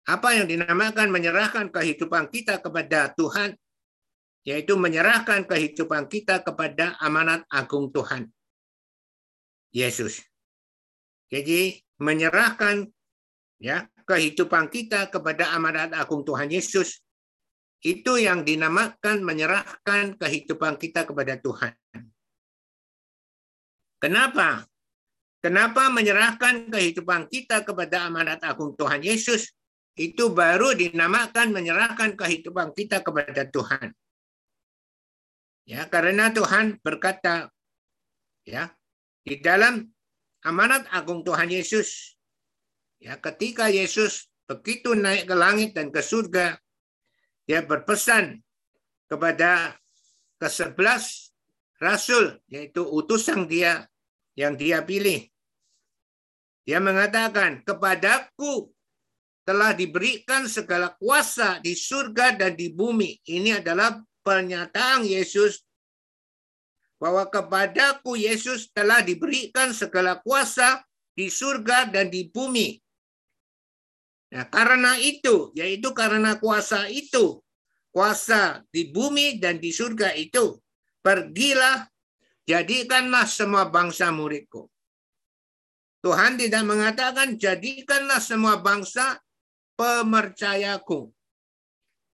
[0.06, 3.58] apa yang dinamakan menyerahkan kehidupan kita kepada Tuhan
[4.46, 8.30] yaitu menyerahkan kehidupan kita kepada amanat agung Tuhan.
[9.74, 10.22] Yesus.
[11.26, 12.86] Jadi menyerahkan
[13.58, 17.02] ya kehidupan kita kepada amanat agung Tuhan Yesus
[17.82, 21.74] itu yang dinamakan menyerahkan kehidupan kita kepada Tuhan.
[23.98, 24.62] Kenapa?
[25.42, 29.55] Kenapa menyerahkan kehidupan kita kepada amanat agung Tuhan Yesus?
[29.96, 33.96] Itu baru dinamakan menyerahkan kehidupan kita kepada Tuhan.
[35.64, 37.48] Ya, karena Tuhan berkata
[38.44, 38.70] ya,
[39.24, 39.88] di dalam
[40.44, 42.14] amanat agung Tuhan Yesus.
[43.00, 46.60] Ya, ketika Yesus begitu naik ke langit dan ke surga,
[47.48, 48.44] dia berpesan
[49.08, 49.74] kepada
[50.38, 51.32] ke-11
[51.80, 53.88] rasul, yaitu utusan dia
[54.36, 55.24] yang dia pilih.
[56.66, 58.75] Dia mengatakan, kepadaku
[59.46, 63.22] telah diberikan segala kuasa di surga dan di bumi.
[63.22, 65.62] Ini adalah pernyataan Yesus
[66.98, 70.82] bahwa kepadaku Yesus telah diberikan segala kuasa
[71.14, 72.74] di surga dan di bumi.
[74.34, 77.38] Nah, karena itu, yaitu karena kuasa itu,
[77.94, 80.58] kuasa di bumi dan di surga itu,
[81.06, 81.86] pergilah,
[82.50, 84.66] jadikanlah semua bangsa muridku.
[86.02, 89.22] Tuhan tidak mengatakan jadikanlah semua bangsa
[89.76, 91.12] pemercayaku.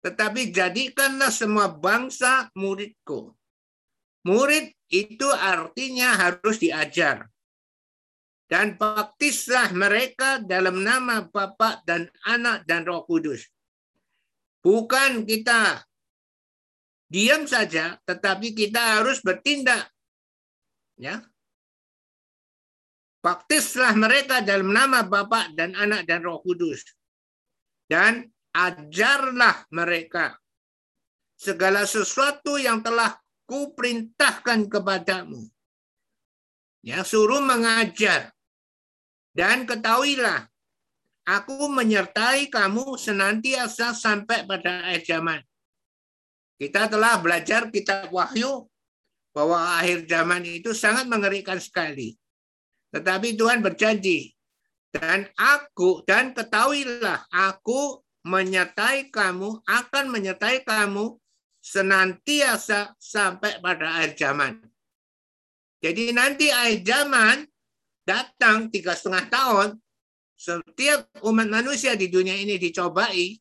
[0.04, 3.34] Tetapi jadikanlah semua bangsa muridku.
[4.22, 7.26] Murid itu artinya harus diajar.
[8.46, 13.42] Dan baptislah mereka dalam nama Bapa dan Anak dan Roh Kudus.
[14.62, 15.82] Bukan kita
[17.10, 19.90] diam saja, tetapi kita harus bertindak.
[20.94, 21.26] Ya.
[23.18, 26.86] Baptislah mereka dalam nama Bapa dan Anak dan Roh Kudus.
[27.86, 30.34] Dan ajarlah mereka
[31.36, 33.14] segala sesuatu yang telah
[33.46, 35.46] ku perintahkan kepadamu.
[36.82, 38.34] Ya, suruh mengajar.
[39.36, 40.48] Dan ketahuilah,
[41.26, 45.40] aku menyertai kamu senantiasa sampai pada akhir zaman.
[46.56, 48.64] Kita telah belajar kitab Wahyu
[49.36, 52.16] bahwa akhir zaman itu sangat mengerikan sekali.
[52.94, 54.32] Tetapi Tuhan berjanji,
[54.94, 61.14] dan aku dan ketahuilah aku menyertai kamu, akan menyertai kamu
[61.62, 64.58] senantiasa sampai pada akhir zaman.
[65.78, 67.46] Jadi nanti akhir zaman
[68.02, 69.68] datang tiga setengah tahun,
[70.34, 73.38] setiap umat manusia di dunia ini dicobai.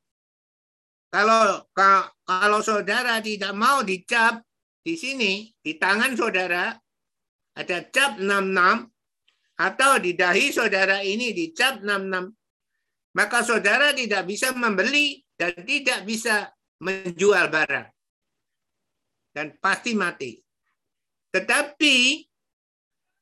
[1.10, 1.66] Kalau
[2.26, 4.41] kalau saudara tidak mau dicap
[4.86, 6.78] di sini, di tangan saudara
[7.56, 8.95] ada cap 66
[9.56, 16.51] atau di dahi saudara ini dicap 66, maka saudara tidak bisa membeli dan tidak bisa
[16.84, 17.88] menjual barang
[19.36, 20.39] dan pasti mati.
[21.36, 22.24] Tetapi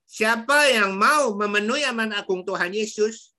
[0.05, 3.33] siapa yang mau memenuhi aman agung Tuhan Yesus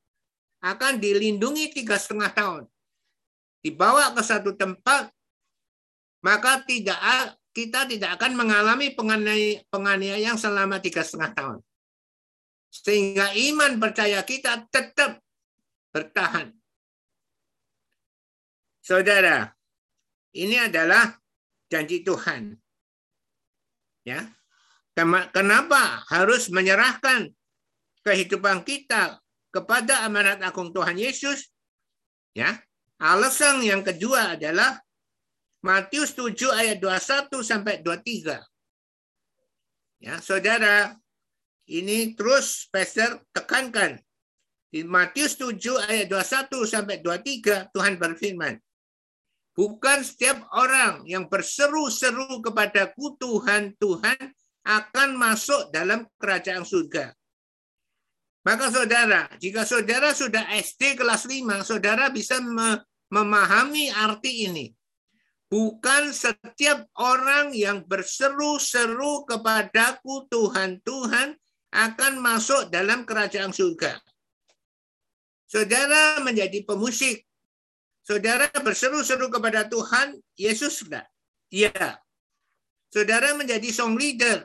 [0.58, 2.62] akan dilindungi tiga setengah tahun.
[3.62, 5.08] Dibawa ke satu tempat,
[6.22, 6.98] maka tidak
[7.54, 8.90] kita tidak akan mengalami
[9.70, 11.58] penganiayaan selama tiga setengah tahun.
[12.74, 15.22] Sehingga iman percaya kita tetap
[15.94, 16.50] bertahan.
[18.82, 19.54] Saudara,
[20.34, 21.14] ini adalah
[21.70, 22.58] janji Tuhan.
[24.02, 24.26] Ya.
[25.30, 27.30] Kenapa harus menyerahkan
[28.02, 29.22] kehidupan kita
[29.54, 31.54] kepada amanat agung Tuhan Yesus?
[32.34, 32.58] Ya.
[32.98, 34.82] Alasan yang kedua adalah
[35.62, 38.38] Matius 7 ayat 21 sampai 23.
[40.04, 40.92] Ya, Saudara,
[41.68, 44.00] ini terus Pastor tekankan.
[44.74, 48.58] Di Matius 7 ayat 21 sampai 23 Tuhan berfirman,
[49.54, 54.18] Bukan setiap orang yang berseru-seru kepadaku Tuhan, Tuhan
[54.66, 57.14] akan masuk dalam kerajaan surga.
[58.42, 62.42] Maka saudara, jika saudara sudah SD kelas 5, saudara bisa
[63.08, 64.66] memahami arti ini.
[65.46, 71.38] Bukan setiap orang yang berseru-seru kepadaku Tuhan, Tuhan
[71.74, 73.98] akan masuk dalam kerajaan surga.
[75.50, 77.26] Saudara menjadi pemusik,
[78.04, 81.08] Saudara berseru-seru kepada Tuhan, Yesus enggak?
[81.48, 81.96] Iya.
[82.92, 84.44] Saudara menjadi song leader.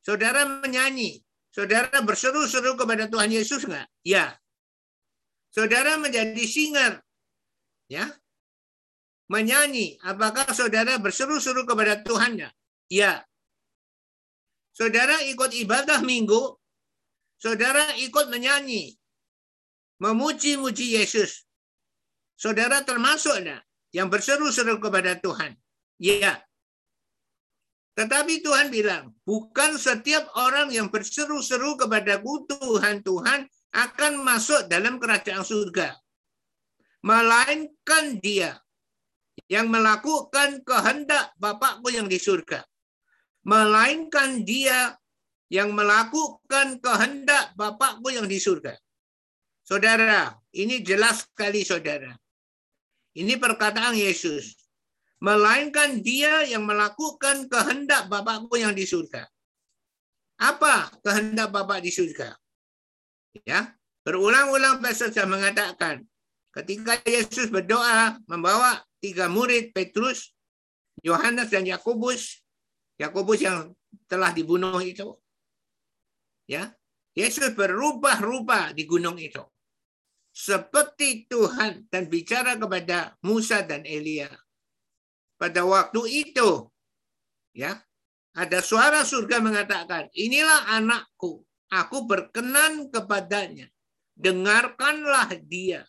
[0.00, 1.20] Saudara menyanyi.
[1.52, 3.92] Saudara berseru-seru kepada Tuhan Yesus enggak?
[4.08, 4.40] Iya.
[5.52, 7.04] Saudara menjadi singer.
[7.92, 8.08] Ya.
[9.28, 10.00] Menyanyi.
[10.00, 12.40] Apakah saudara berseru-seru kepada Tuhan?
[12.88, 13.20] Iya.
[14.72, 16.56] Saudara ikut ibadah minggu.
[17.44, 18.96] Saudara ikut menyanyi.
[20.00, 21.44] Memuji-muji Yesus.
[22.40, 23.60] Saudara termasuk enggak
[23.92, 25.52] yang berseru-seru kepada Tuhan?
[26.00, 26.40] Ya.
[28.00, 33.40] Tetapi Tuhan bilang, bukan setiap orang yang berseru-seru kepada Tuhan, Tuhan
[33.76, 35.92] akan masuk dalam kerajaan surga.
[37.04, 38.56] Melainkan dia
[39.52, 42.64] yang melakukan kehendak Bapakku yang di surga.
[43.44, 44.96] Melainkan dia
[45.54, 48.74] yang melakukan kehendak Bapakku yang di surga.
[49.62, 52.10] Saudara, ini jelas sekali saudara.
[53.14, 54.58] Ini perkataan Yesus.
[55.22, 59.30] Melainkan dia yang melakukan kehendak Bapakku yang di surga.
[60.42, 62.34] Apa kehendak Bapak di surga?
[63.46, 63.70] Ya,
[64.02, 66.02] berulang-ulang Pastor sudah mengatakan,
[66.50, 70.34] ketika Yesus berdoa membawa tiga murid Petrus,
[71.06, 72.42] Yohanes dan Yakobus,
[72.98, 73.70] Yakobus yang
[74.10, 75.14] telah dibunuh itu,
[76.44, 76.72] ya,
[77.14, 79.40] Yesus berubah-ubah di gunung itu
[80.34, 84.26] seperti Tuhan dan bicara kepada Musa dan Elia.
[85.38, 86.66] Pada waktu itu,
[87.54, 87.78] ya,
[88.34, 93.70] ada suara surga mengatakan, inilah anakku, aku berkenan kepadanya.
[94.18, 95.86] Dengarkanlah dia.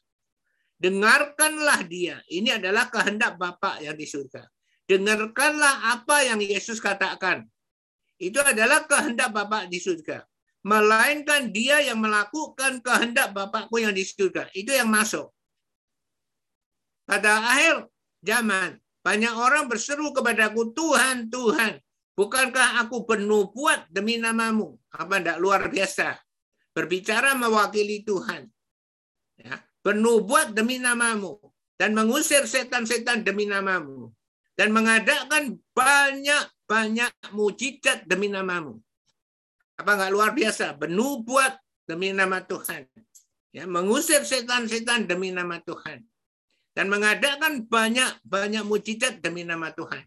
[0.78, 2.22] Dengarkanlah dia.
[2.30, 4.46] Ini adalah kehendak Bapak yang di surga.
[4.86, 7.50] Dengarkanlah apa yang Yesus katakan.
[8.22, 10.22] Itu adalah kehendak Bapak di surga
[10.66, 14.50] melainkan dia yang melakukan kehendak Bapakku yang di surga.
[14.58, 15.30] Itu yang masuk.
[17.06, 17.86] Pada akhir
[18.26, 21.78] zaman, banyak orang berseru kepadaku, Tuhan, Tuhan,
[22.18, 24.82] bukankah aku bernubuat demi namamu?
[24.90, 26.18] Apa tidak luar biasa?
[26.74, 28.50] Berbicara mewakili Tuhan.
[29.38, 31.38] Ya, bernubuat demi namamu.
[31.78, 34.10] Dan mengusir setan-setan demi namamu.
[34.58, 38.82] Dan mengadakan banyak-banyak mujizat demi namamu.
[39.76, 40.76] Apa nggak luar biasa?
[40.80, 42.88] Bernubuat demi nama Tuhan.
[43.56, 46.04] Ya, mengusir setan-setan demi nama Tuhan.
[46.76, 50.04] Dan mengadakan banyak-banyak mujizat demi nama Tuhan.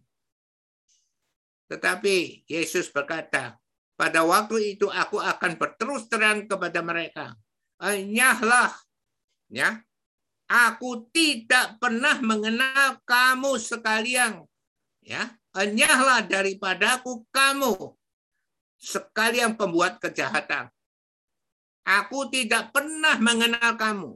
[1.72, 3.56] Tetapi Yesus berkata,
[3.96, 7.32] pada waktu itu aku akan berterus terang kepada mereka.
[7.80, 8.72] Enyahlah,
[9.48, 9.80] ya,
[10.48, 14.44] aku tidak pernah mengenal kamu sekalian.
[15.00, 17.97] Ya, enyahlah daripadaku kamu
[18.78, 20.70] sekalian pembuat kejahatan.
[21.82, 24.12] Aku tidak pernah mengenal kamu.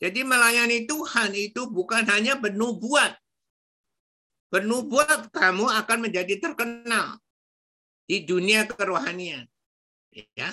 [0.00, 3.16] Jadi melayani Tuhan itu bukan hanya bernubuat.
[4.48, 7.20] Bernubuat kamu akan menjadi terkenal
[8.08, 9.44] di dunia kerohanian.
[10.34, 10.50] Ya.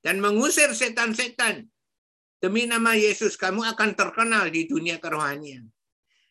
[0.00, 1.68] Dan mengusir setan-setan.
[2.40, 5.68] Demi nama Yesus kamu akan terkenal di dunia kerohanian.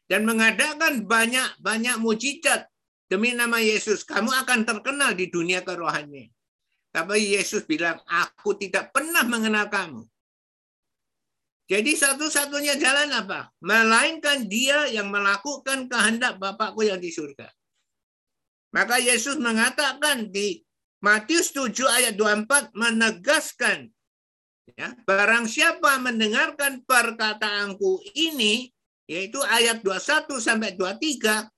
[0.10, 2.66] Dan mengadakan banyak-banyak mujizat
[3.10, 6.30] demi nama Yesus kamu akan terkenal di dunia kerohanian.
[6.90, 10.02] Tapi Yesus bilang, aku tidak pernah mengenal kamu.
[11.70, 13.54] Jadi satu-satunya jalan apa?
[13.62, 17.46] Melainkan dia yang melakukan kehendak Bapakku yang di surga.
[18.74, 20.66] Maka Yesus mengatakan di
[21.06, 23.86] Matius 7 ayat 24 menegaskan
[24.74, 28.70] ya, barang siapa mendengarkan perkataanku ini
[29.10, 31.50] yaitu ayat 21 sampai 23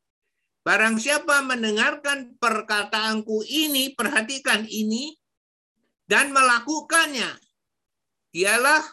[0.62, 5.18] barang siapa mendengarkan perkataanku ini perhatikan ini
[6.06, 7.30] dan melakukannya.
[8.32, 8.84] Dialah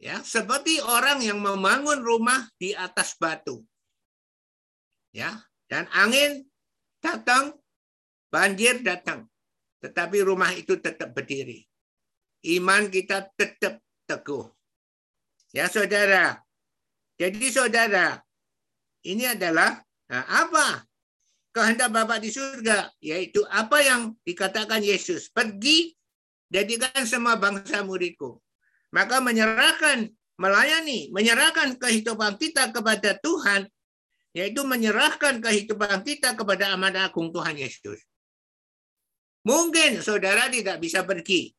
[0.00, 3.60] ya seperti orang yang membangun rumah di atas batu.
[5.14, 6.46] Ya dan angin
[6.98, 7.54] datang
[8.32, 9.30] banjir datang
[9.84, 11.60] tetapi rumah itu tetap berdiri.
[12.44, 14.48] Iman kita tetap teguh.
[15.52, 16.40] Ya saudara.
[17.20, 18.18] Jadi saudara
[19.04, 20.84] ini adalah nah, apa
[21.54, 25.94] kehendak Bapak di surga yaitu apa yang dikatakan Yesus pergi
[26.50, 28.44] jadikan semua bangsa muridku
[28.94, 30.06] maka menyerahkan,
[30.38, 33.66] melayani, menyerahkan kehidupan kita kepada Tuhan,
[34.30, 37.98] yaitu menyerahkan kehidupan kita kepada amanah agung Tuhan Yesus.
[39.42, 41.50] Mungkin saudara tidak bisa pergi.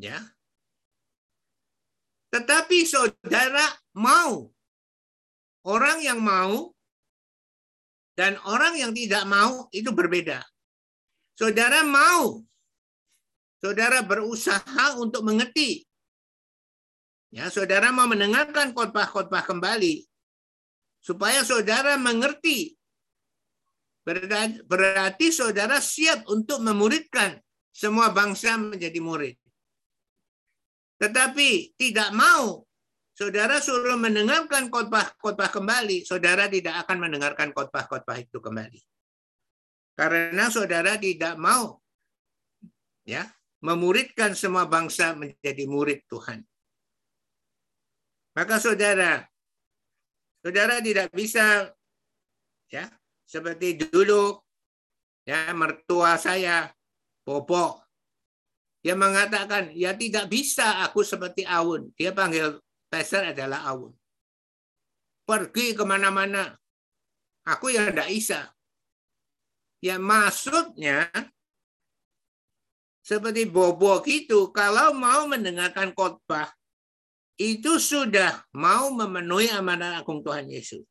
[0.00, 0.16] Ya.
[2.32, 4.48] Tetapi saudara mau.
[5.68, 6.72] Orang yang mau
[8.16, 10.40] dan orang yang tidak mau itu berbeda.
[11.36, 12.40] Saudara mau
[13.60, 15.84] saudara berusaha untuk mengerti.
[17.28, 20.08] Ya, saudara mau mendengarkan khotbah-khotbah kembali
[21.04, 22.72] supaya saudara mengerti.
[24.64, 27.36] Berarti saudara siap untuk memuridkan
[27.68, 29.36] semua bangsa menjadi murid.
[30.96, 32.67] Tetapi tidak mau
[33.18, 38.78] saudara suruh mendengarkan khotbah-khotbah kembali, saudara tidak akan mendengarkan khotbah-khotbah itu kembali.
[39.98, 41.82] Karena saudara tidak mau
[43.02, 43.26] ya
[43.58, 46.46] memuridkan semua bangsa menjadi murid Tuhan.
[48.38, 49.26] Maka saudara,
[50.38, 51.74] saudara tidak bisa
[52.70, 52.86] ya
[53.26, 54.38] seperti dulu
[55.26, 56.70] ya mertua saya
[57.26, 57.82] Bobo
[58.78, 61.90] dia mengatakan ya tidak bisa aku seperti Aun.
[61.98, 63.92] Dia panggil Peser adalah Aun.
[65.28, 66.56] Pergi ke mana-mana.
[67.44, 68.40] Aku yang tidak bisa.
[69.84, 71.08] Ya maksudnya
[73.08, 76.52] seperti bobo gitu, kalau mau mendengarkan khotbah,
[77.40, 80.84] itu sudah mau memenuhi amanah agung Tuhan Yesus.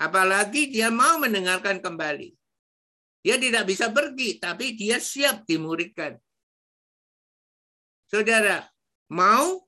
[0.00, 2.32] Apalagi dia mau mendengarkan kembali.
[3.20, 6.16] Dia tidak bisa pergi, tapi dia siap dimuridkan.
[8.08, 8.64] Saudara,
[9.12, 9.67] mau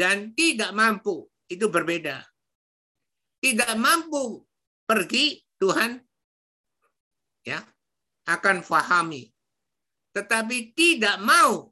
[0.00, 2.24] dan tidak mampu, itu berbeda.
[3.44, 4.40] Tidak mampu
[4.88, 6.00] pergi, Tuhan
[7.44, 7.60] ya
[8.24, 9.28] akan fahami.
[10.16, 11.68] Tetapi tidak mau,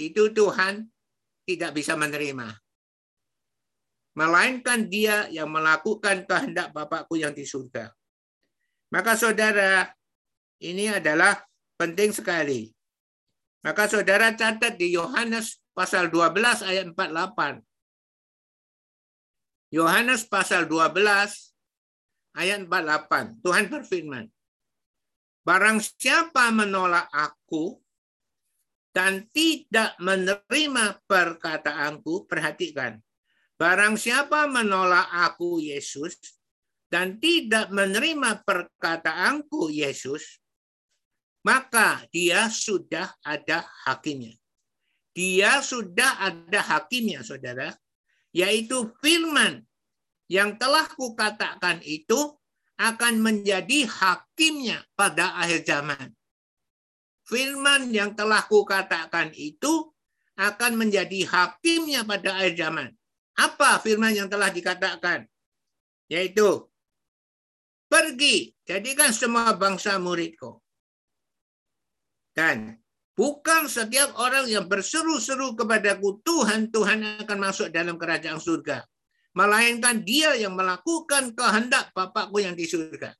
[0.00, 0.88] itu Tuhan
[1.44, 2.56] tidak bisa menerima.
[4.16, 7.92] Melainkan dia yang melakukan kehendak Bapakku yang di.
[8.96, 9.92] Maka saudara,
[10.64, 11.36] ini adalah
[11.76, 12.72] penting sekali.
[13.60, 17.64] Maka saudara catat di Yohanes pasal 12 ayat 48.
[19.72, 20.92] Yohanes pasal 12
[22.36, 23.40] ayat 48.
[23.40, 24.28] Tuhan berfirman,
[25.40, 27.80] Barang siapa menolak aku
[28.92, 33.00] dan tidak menerima perkataanku, perhatikan.
[33.56, 36.20] Barang siapa menolak aku, Yesus,
[36.92, 40.44] dan tidak menerima perkataanku, Yesus,
[41.40, 44.39] maka dia sudah ada hakimnya.
[45.10, 47.74] Dia sudah ada hakimnya, saudara,
[48.30, 49.66] yaitu firman
[50.30, 52.38] yang telah kukatakan itu
[52.80, 56.08] akan menjadi hakimnya pada akhir zaman.
[57.28, 59.92] Firman yang telah kukatakan itu
[60.40, 62.88] akan menjadi hakimnya pada akhir zaman.
[63.36, 65.28] Apa firman yang telah dikatakan?
[66.08, 66.66] Yaitu,
[67.86, 70.58] pergi, jadikan semua bangsa muridku.
[72.32, 72.79] Dan
[73.20, 78.80] bukan setiap orang yang berseru-seru kepadaku, Tuhan, Tuhan akan masuk dalam kerajaan surga
[79.34, 83.14] melainkan dia yang melakukan kehendak Bapakku yang di surga.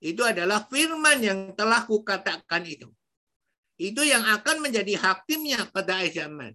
[0.00, 2.88] Itu adalah firman yang telah kukatakan itu.
[3.80, 6.52] Itu yang akan menjadi hakimnya pada akhir zaman.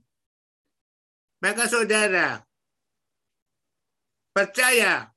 [1.41, 2.41] Maka saudara
[4.33, 5.09] percaya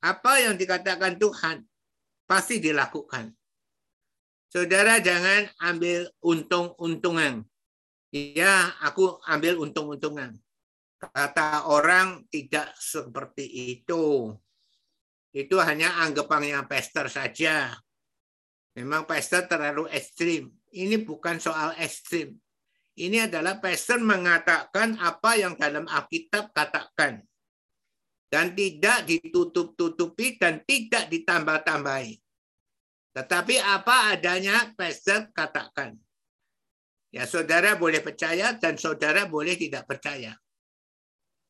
[0.00, 1.64] apa yang dikatakan Tuhan
[2.24, 3.32] pasti dilakukan.
[4.50, 7.46] Saudara jangan ambil untung-untungan.
[8.10, 10.34] Ya, aku ambil untung-untungan.
[10.98, 13.46] Kata orang tidak seperti
[13.78, 14.34] itu.
[15.30, 17.78] Itu hanya anggapannya pastor saja.
[18.74, 20.50] Memang pastor terlalu ekstrim.
[20.74, 22.34] Ini bukan soal ekstrim.
[22.98, 27.22] Ini adalah pastor mengatakan apa yang dalam Alkitab katakan.
[28.26, 32.18] Dan tidak ditutup-tutupi dan tidak ditambah-tambahi.
[33.10, 35.98] Tetapi apa adanya pastor katakan.
[37.10, 40.38] Ya saudara boleh percaya dan saudara boleh tidak percaya.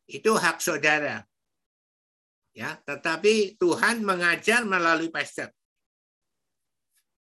[0.09, 1.21] Itu hak saudara.
[2.51, 5.55] Ya, tetapi Tuhan mengajar melalui pastor.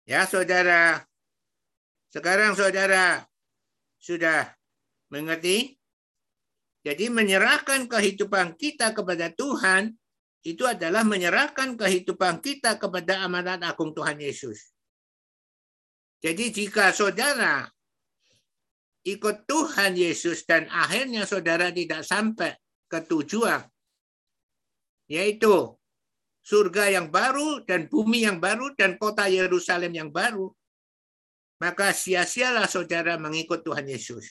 [0.09, 1.05] Ya, saudara.
[2.09, 3.25] Sekarang saudara
[4.01, 4.49] sudah
[5.13, 5.77] mengerti?
[6.83, 9.95] Jadi menyerahkan kehidupan kita kepada Tuhan
[10.43, 14.75] itu adalah menyerahkan kehidupan kita kepada amanat agung Tuhan Yesus.
[16.23, 17.67] Jadi jika saudara
[19.03, 22.55] ikut Tuhan Yesus dan akhirnya saudara tidak sampai
[22.87, 23.63] ke tujuan,
[25.11, 25.75] yaitu
[26.43, 30.51] surga yang baru dan bumi yang baru dan kota Yerusalem yang baru,
[31.63, 34.27] maka sia-sialah saudara mengikut Tuhan Yesus.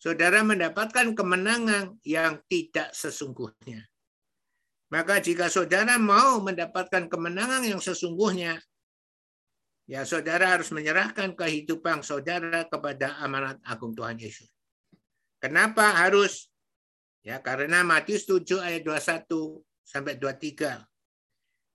[0.00, 3.89] Saudara mendapatkan kemenangan yang tidak sesungguhnya.
[4.90, 8.58] Maka jika saudara mau mendapatkan kemenangan yang sesungguhnya,
[9.86, 14.50] ya saudara harus menyerahkan kehidupan saudara kepada amanat agung Tuhan Yesus.
[15.38, 16.50] Kenapa harus?
[17.22, 20.82] Ya, karena Matius 7 ayat 21 sampai 23.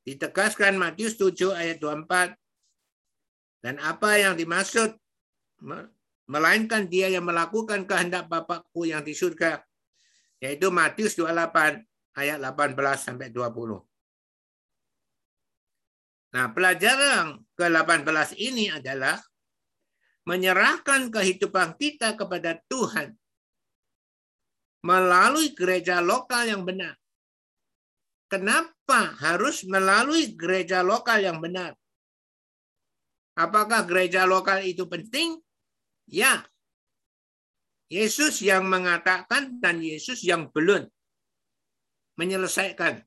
[0.05, 2.35] Ditegaskan Matius 7 ayat 24
[3.65, 4.93] dan apa yang dimaksud
[6.29, 9.65] melainkan dia yang melakukan kehendak Bapakku yang di surga
[10.37, 11.81] yaitu Matius 28
[12.15, 13.79] ayat 18 sampai 20.
[16.35, 19.19] Nah, pelajaran ke-18 ini adalah
[20.27, 23.15] menyerahkan kehidupan kita kepada Tuhan
[24.83, 26.97] melalui gereja lokal yang benar.
[28.25, 31.77] Kenapa harus melalui gereja lokal yang benar?
[33.37, 35.39] Apakah gereja lokal itu penting?
[36.09, 36.43] Ya.
[37.85, 40.89] Yesus yang mengatakan dan Yesus yang belum
[42.19, 43.03] menyelesaikan.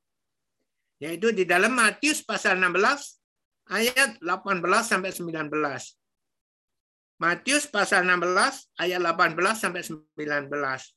[0.98, 3.20] Yaitu di dalam Matius pasal 16
[3.70, 5.52] ayat 18 sampai 19.
[7.18, 10.94] Matius pasal 16 ayat 18 sampai 19.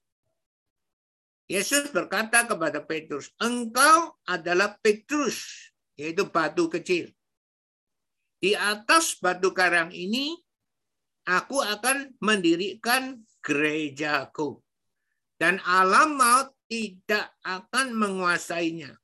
[1.51, 7.11] Yesus berkata kepada Petrus, "Engkau adalah Petrus, yaitu batu kecil.
[8.41, 10.33] Di atas batu karang ini
[11.29, 14.57] aku akan mendirikan gerejaku.
[15.37, 18.95] Dan alam maut tidak akan menguasainya.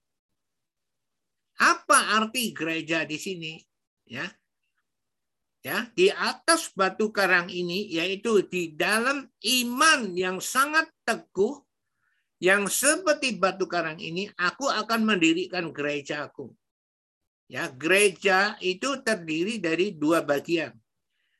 [1.59, 3.59] Apa arti gereja di sini?
[4.07, 4.24] Ya,
[5.68, 11.59] ya di atas batu karang ini yaitu di dalam iman yang sangat teguh
[12.39, 16.55] yang seperti batu karang ini aku akan mendirikan gerejaku
[17.51, 20.72] ya gereja itu terdiri dari dua bagian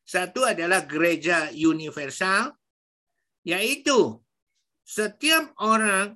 [0.04, 2.52] satu adalah gereja universal
[3.48, 4.20] yaitu
[4.88, 6.16] setiap orang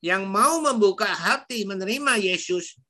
[0.00, 2.80] yang mau membuka hati menerima Yesus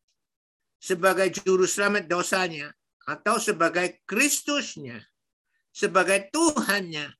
[0.78, 2.70] sebagai juru selamat dosanya
[3.02, 5.02] atau sebagai Kristusnya,
[5.74, 7.10] sebagai Tuhannya,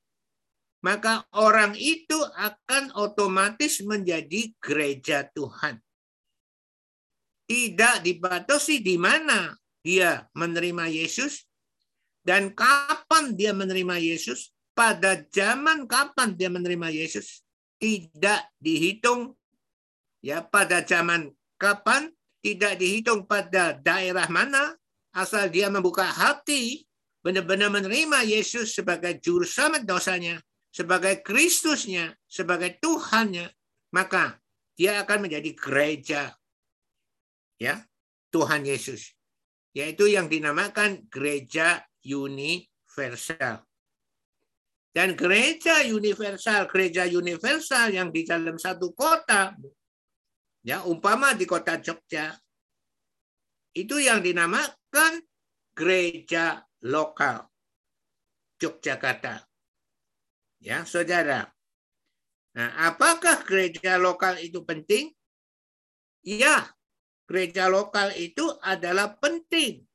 [0.87, 5.83] maka orang itu akan otomatis menjadi gereja Tuhan.
[7.47, 11.47] Tidak dibatasi di mana dia menerima Yesus
[12.23, 17.46] dan kapan dia menerima Yesus, pada zaman kapan dia menerima Yesus
[17.77, 19.37] tidak dihitung.
[20.25, 22.11] Ya pada zaman kapan
[22.43, 24.75] tidak dihitung pada daerah mana
[25.15, 26.85] asal dia membuka hati
[27.25, 30.39] benar-benar menerima Yesus sebagai juru selamat dosanya
[30.71, 33.49] sebagai Kristusnya sebagai Tuhannya
[33.95, 34.37] maka
[34.77, 36.23] dia akan menjadi gereja.
[37.57, 37.89] Ya
[38.29, 39.17] Tuhan Yesus.
[39.73, 43.65] Yaitu yang dinamakan gereja universal
[44.97, 49.53] dan gereja universal, gereja universal yang di dalam satu kota,
[50.65, 52.33] ya umpama di kota Jogja,
[53.77, 55.21] itu yang dinamakan
[55.77, 57.45] gereja lokal
[58.57, 59.45] Yogyakarta.
[60.65, 61.45] Ya, saudara.
[62.57, 65.13] Nah, apakah gereja lokal itu penting?
[66.25, 66.73] Iya,
[67.29, 69.86] gereja lokal itu adalah penting.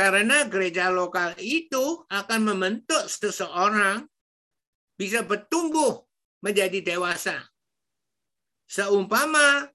[0.00, 4.08] Karena gereja lokal itu akan membentuk seseorang
[4.96, 6.00] bisa bertumbuh
[6.40, 7.36] menjadi dewasa.
[8.64, 9.68] Seumpama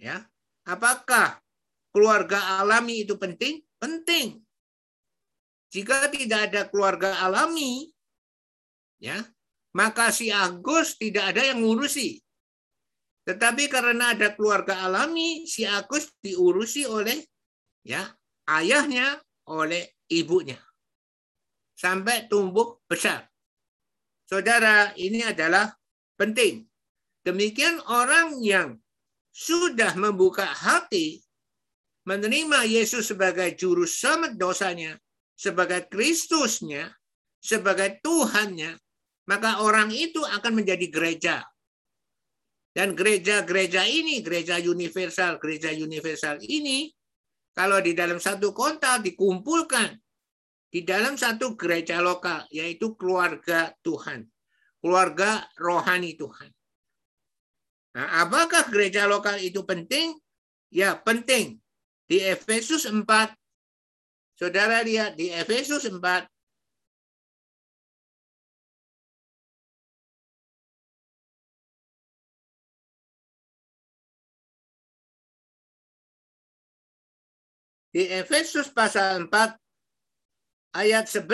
[0.00, 0.24] ya,
[0.64, 1.44] apakah
[1.92, 3.60] keluarga alami itu penting?
[3.76, 4.40] Penting.
[5.76, 7.92] Jika tidak ada keluarga alami,
[8.96, 9.28] ya,
[9.76, 12.16] maka si Agus tidak ada yang ngurusi.
[13.28, 17.20] Tetapi karena ada keluarga alami, si Agus diurusi oleh
[17.84, 18.08] ya
[18.48, 19.20] ayahnya,
[19.50, 20.58] oleh ibunya.
[21.74, 23.28] Sampai tumbuh besar.
[24.24, 25.68] Saudara, ini adalah
[26.16, 26.64] penting.
[27.24, 28.78] Demikian orang yang
[29.34, 31.24] sudah membuka hati
[32.04, 34.92] menerima Yesus sebagai juru selamat dosanya,
[35.34, 36.92] sebagai Kristusnya,
[37.40, 38.76] sebagai Tuhannya,
[39.28, 41.36] maka orang itu akan menjadi gereja.
[42.74, 46.90] Dan gereja-gereja ini, gereja universal, gereja universal ini,
[47.54, 49.94] kalau di dalam satu kota dikumpulkan
[50.74, 54.26] di dalam satu gereja lokal, yaitu keluarga Tuhan,
[54.82, 56.50] keluarga rohani Tuhan.
[57.94, 60.18] Nah, apakah gereja lokal itu penting?
[60.74, 61.62] Ya, penting.
[62.10, 63.06] Di Efesus 4,
[64.34, 66.26] saudara lihat di Efesus 4,
[77.94, 79.54] Di Efesus pasal 4
[80.74, 81.30] ayat 11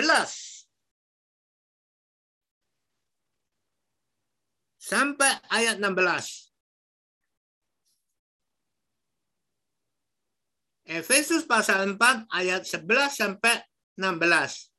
[4.77, 6.53] sampai ayat 16.
[10.85, 13.65] Efesus pasal 4 ayat 11 sampai
[13.97, 14.69] 16.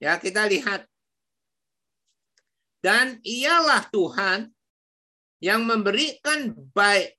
[0.00, 0.88] Ya, kita lihat
[2.78, 4.50] dan ialah Tuhan
[5.38, 7.14] yang memberikan baik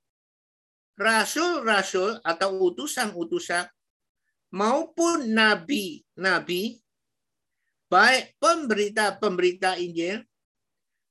[0.99, 3.68] rasul-rasul atau utusan-utusan
[4.51, 6.84] maupun nabi-nabi,
[7.88, 10.24] baik pemberita-pemberita Injil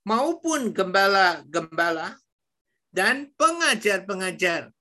[0.05, 2.17] maupun gembala-gembala
[2.93, 4.73] dan pengajar-pengajar,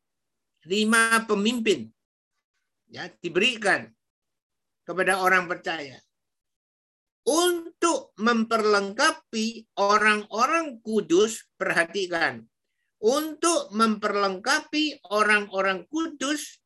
[0.67, 1.87] lima pemimpin
[2.87, 3.87] ya diberikan
[4.87, 5.99] kepada orang percaya
[7.27, 12.47] untuk memperlengkapi orang-orang kudus, perhatikan,
[13.03, 16.63] untuk memperlengkapi orang-orang kudus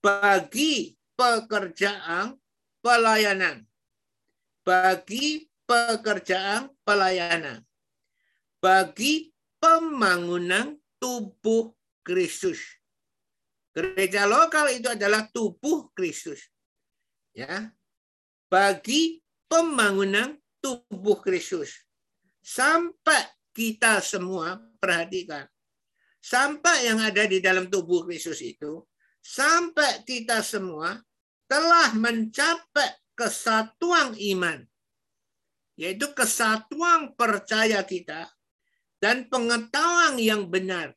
[0.00, 2.40] bagi pekerjaan
[2.80, 3.68] pelayanan.
[4.64, 7.62] Bagi pekerjaan pelayanan.
[8.58, 12.64] Bagi pembangunan tubuh Kristus.
[13.76, 16.48] Gereja lokal itu adalah tubuh Kristus.
[17.36, 17.76] Ya.
[18.48, 21.86] Bagi pembangunan tubuh Kristus.
[22.42, 25.46] Sampai kita semua perhatikan.
[26.22, 28.82] Sampai yang ada di dalam tubuh Kristus itu,
[29.22, 30.98] sampai kita semua
[31.46, 34.66] telah mencapai kesatuan iman.
[35.78, 38.26] Yaitu kesatuan percaya kita
[38.98, 40.96] dan pengetahuan yang benar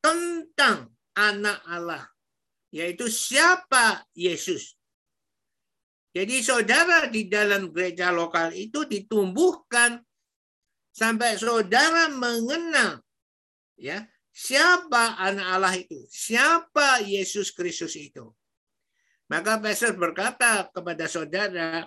[0.00, 2.08] tentang anak Allah.
[2.72, 4.79] Yaitu siapa Yesus.
[6.10, 10.02] Jadi saudara di dalam gereja lokal itu ditumbuhkan
[10.90, 12.98] sampai saudara mengenal
[13.78, 14.02] ya
[14.34, 18.30] siapa anak Allah itu, siapa Yesus Kristus itu.
[19.30, 21.86] Maka Petrus berkata kepada saudara,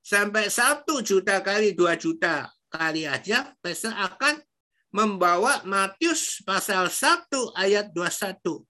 [0.00, 4.40] sampai satu juta kali dua juta kali aja Petrus akan
[4.88, 8.64] membawa Matius pasal 1 ayat 21.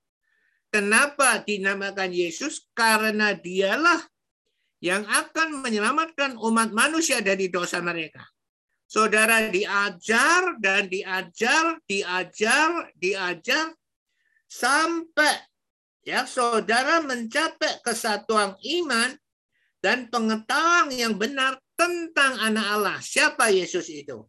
[0.75, 2.67] Kenapa dinamakan Yesus?
[2.75, 4.03] Karena dialah
[4.87, 8.23] yang akan menyelamatkan umat manusia dari dosa mereka.
[8.87, 13.75] Saudara diajar dan diajar, diajar, diajar
[14.47, 15.43] sampai
[16.07, 19.11] ya saudara mencapai kesatuan iman
[19.83, 22.99] dan pengetahuan yang benar tentang anak Allah.
[23.03, 24.23] Siapa Yesus itu?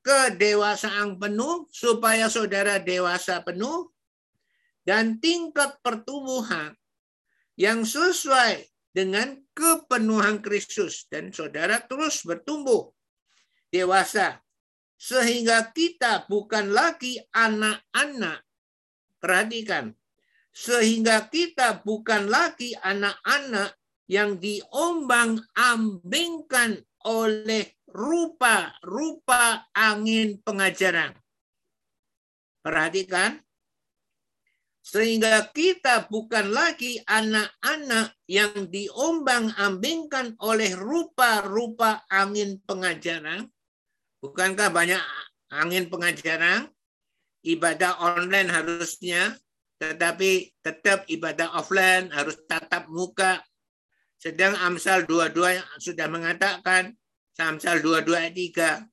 [0.00, 3.92] Kedewasaan penuh supaya saudara dewasa penuh
[4.88, 6.72] dan tingkat pertumbuhan
[7.60, 12.90] yang sesuai dengan kepenuhan Kristus dan saudara terus bertumbuh
[13.70, 14.42] dewasa
[15.00, 18.42] sehingga kita bukan lagi anak-anak
[19.22, 19.94] perhatikan
[20.50, 23.78] sehingga kita bukan lagi anak-anak
[24.10, 31.14] yang diombang-ambingkan oleh rupa-rupa angin pengajaran.
[32.60, 33.40] Perhatikan,
[34.90, 43.46] sehingga kita bukan lagi anak-anak yang diombang-ambingkan oleh rupa-rupa angin pengajaran.
[44.18, 44.98] Bukankah banyak
[45.54, 46.66] angin pengajaran?
[47.46, 49.38] Ibadah online harusnya
[49.80, 53.40] tetapi tetap ibadah offline harus tatap muka.
[54.20, 56.92] Sedang Amsal 22 sudah mengatakan,
[57.40, 58.36] Amsal 22 ayat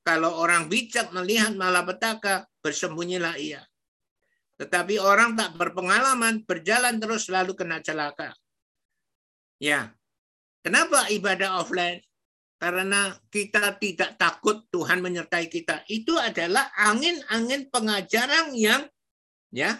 [0.00, 3.60] kalau orang bijak melihat malapetaka, bersembunyilah ia.
[4.58, 8.34] Tetapi orang tak berpengalaman, berjalan terus lalu kena celaka.
[9.62, 9.94] Ya,
[10.66, 12.02] kenapa ibadah offline?
[12.58, 15.86] Karena kita tidak takut Tuhan menyertai kita.
[15.86, 18.82] Itu adalah angin-angin pengajaran yang
[19.54, 19.78] ya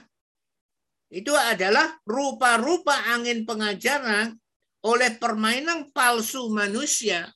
[1.09, 4.37] itu adalah rupa-rupa angin pengajaran
[4.85, 7.33] oleh permainan palsu manusia.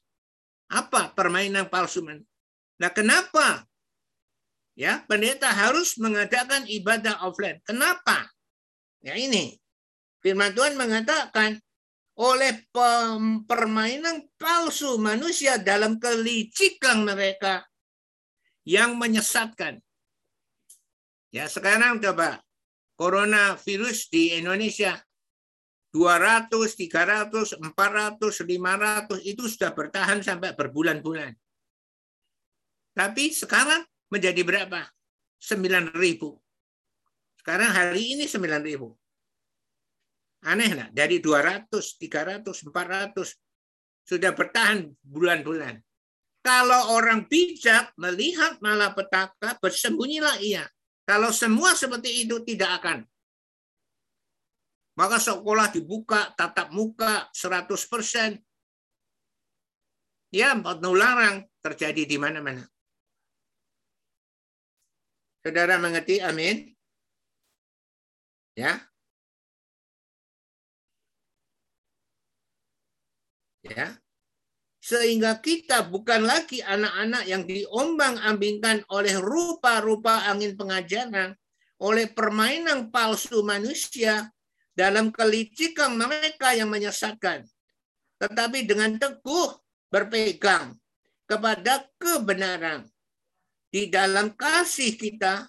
[0.68, 2.28] Apa permainan palsu manusia?
[2.80, 3.64] Nah, kenapa?
[4.72, 7.60] Ya, pendeta harus mengadakan ibadah offline.
[7.68, 8.32] Kenapa?
[9.04, 9.60] Ya ini.
[10.24, 11.60] Firman Tuhan mengatakan
[12.16, 12.64] oleh
[13.44, 17.66] permainan palsu manusia dalam kelicikan mereka
[18.62, 19.82] yang menyesatkan.
[21.32, 22.40] Ya, sekarang coba
[22.96, 25.00] coronavirus di Indonesia
[25.92, 31.36] 200, 300, 400, 500 itu sudah bertahan sampai berbulan-bulan.
[32.92, 34.84] Tapi sekarang menjadi berapa?
[35.40, 35.96] 9.000.
[37.40, 38.92] Sekarang hari ini 9.000.
[40.42, 45.80] Aneh lah, dari 200, 300, 400 sudah bertahan bulan-bulan.
[46.42, 50.66] Kalau orang bijak melihat malapetaka, bersembunyilah ia.
[51.06, 53.06] Kalau semua seperti itu tidak akan.
[54.98, 58.42] Maka sekolah dibuka, tatap muka 100%.
[60.34, 62.71] Ya, penularan terjadi di mana-mana.
[65.42, 66.22] Saudara mengerti?
[66.22, 66.70] Amin.
[68.56, 68.86] Ya.
[73.62, 74.02] Ya
[74.82, 81.38] sehingga kita bukan lagi anak-anak yang diombang-ambingkan oleh rupa-rupa angin pengajaran,
[81.78, 84.34] oleh permainan palsu manusia
[84.74, 87.46] dalam kelicikan mereka yang menyesatkan.
[88.18, 89.54] Tetapi dengan teguh
[89.86, 90.74] berpegang
[91.30, 92.82] kepada kebenaran.
[93.72, 95.48] Di dalam kasih kita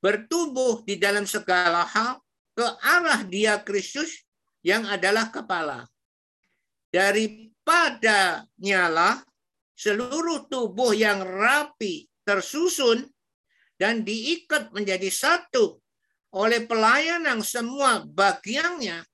[0.00, 2.16] bertumbuh di dalam segala hal
[2.56, 4.24] ke arah dia Kristus
[4.64, 5.84] yang adalah kepala.
[6.88, 9.20] Dari pada nyala
[9.76, 13.04] seluruh tubuh yang rapi tersusun
[13.76, 15.76] dan diikat menjadi satu
[16.32, 19.04] oleh pelayanan semua bagiannya,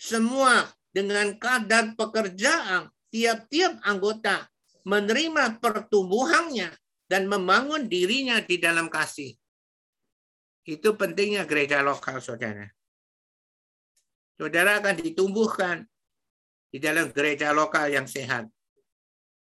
[0.00, 4.48] semua dengan kadar pekerjaan tiap-tiap anggota
[4.88, 6.72] menerima pertumbuhannya
[7.12, 9.36] dan membangun dirinya di dalam kasih.
[10.64, 12.72] Itu pentingnya gereja lokal, saudara.
[14.40, 15.84] Saudara akan ditumbuhkan
[16.72, 18.48] di dalam gereja lokal yang sehat.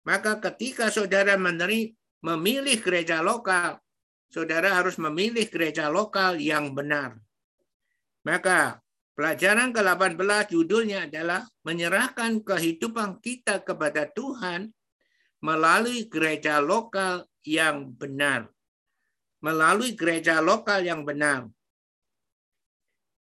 [0.04, 3.80] Maka ketika saudara meneri, memilih gereja lokal,
[4.28, 7.16] saudara harus memilih gereja lokal yang benar.
[8.28, 8.84] Maka
[9.16, 14.68] pelajaran ke-18 judulnya adalah menyerahkan kehidupan kita kepada Tuhan
[15.40, 18.48] melalui gereja lokal yang benar.
[19.44, 21.48] Melalui gereja lokal yang benar.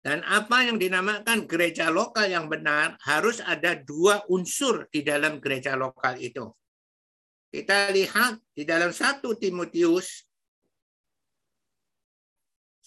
[0.01, 5.77] Dan apa yang dinamakan gereja lokal yang benar harus ada dua unsur di dalam gereja
[5.77, 6.49] lokal itu.
[7.53, 10.31] Kita lihat di dalam satu Timotius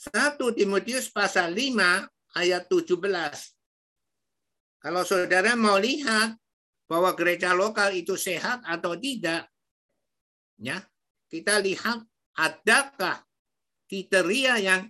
[0.03, 2.99] 1 Timotius pasal 5 ayat 17.
[4.83, 6.35] Kalau saudara mau lihat
[6.91, 9.47] bahwa gereja lokal itu sehat atau tidak,
[10.59, 10.83] ya,
[11.33, 11.97] kita lihat
[12.37, 13.17] adakah
[13.89, 14.85] kriteria yang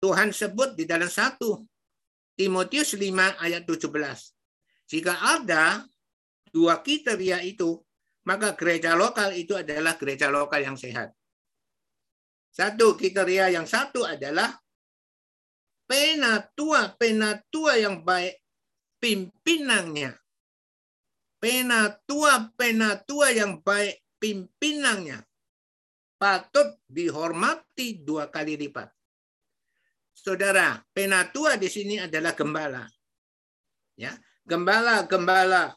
[0.00, 1.60] Tuhan sebut di dalam satu
[2.32, 3.84] Timotius 5 ayat 17.
[4.88, 5.84] Jika ada
[6.48, 7.76] dua kriteria itu,
[8.24, 11.12] maka gereja lokal itu adalah gereja lokal yang sehat.
[12.48, 14.56] Satu kriteria yang satu adalah
[15.84, 18.40] penatua, penatua yang baik
[19.00, 20.16] pimpinannya.
[21.36, 25.20] Penatua, penatua yang baik pimpinannya
[26.16, 28.88] patut dihormati dua kali lipat.
[30.16, 32.88] Saudara, penatua di sini adalah gembala.
[33.96, 34.16] Ya,
[34.48, 35.76] gembala-gembala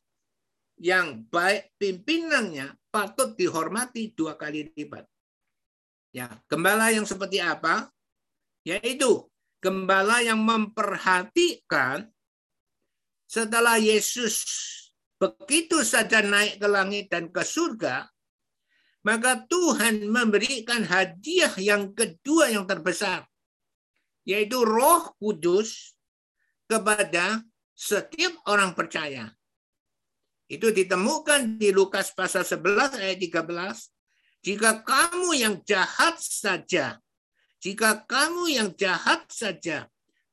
[0.80, 5.04] yang baik pimpinannya patut dihormati dua kali lipat.
[6.16, 7.92] Ya, gembala yang seperti apa?
[8.64, 9.28] Yaitu
[9.60, 12.08] gembala yang memperhatikan
[13.30, 14.42] setelah Yesus
[15.20, 18.08] begitu saja naik ke langit dan ke surga,
[19.04, 23.24] maka Tuhan memberikan hadiah yang kedua yang terbesar
[24.28, 25.98] yaitu Roh Kudus
[26.70, 27.42] kepada
[27.74, 29.34] setiap orang percaya.
[30.46, 34.46] Itu ditemukan di Lukas pasal 11 ayat 13.
[34.46, 37.02] Jika kamu yang jahat saja,
[37.60, 39.90] jika kamu yang jahat saja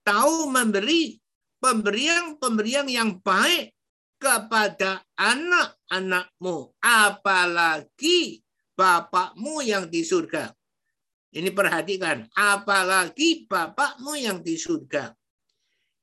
[0.07, 1.19] tahu memberi
[1.59, 3.75] pemberian-pemberian yang baik
[4.17, 8.46] kepada anak-anakmu, apalagi
[8.77, 10.53] Bapakmu yang di surga.
[11.33, 15.17] Ini perhatikan, apalagi Bapakmu yang di surga.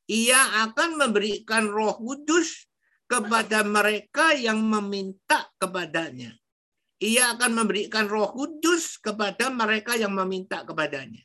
[0.10, 2.68] Ia akan memberikan roh kudus
[3.08, 6.34] kepada mereka yang meminta kepadanya.
[7.00, 11.24] Ia akan memberikan roh kudus kepada mereka yang meminta kepadanya.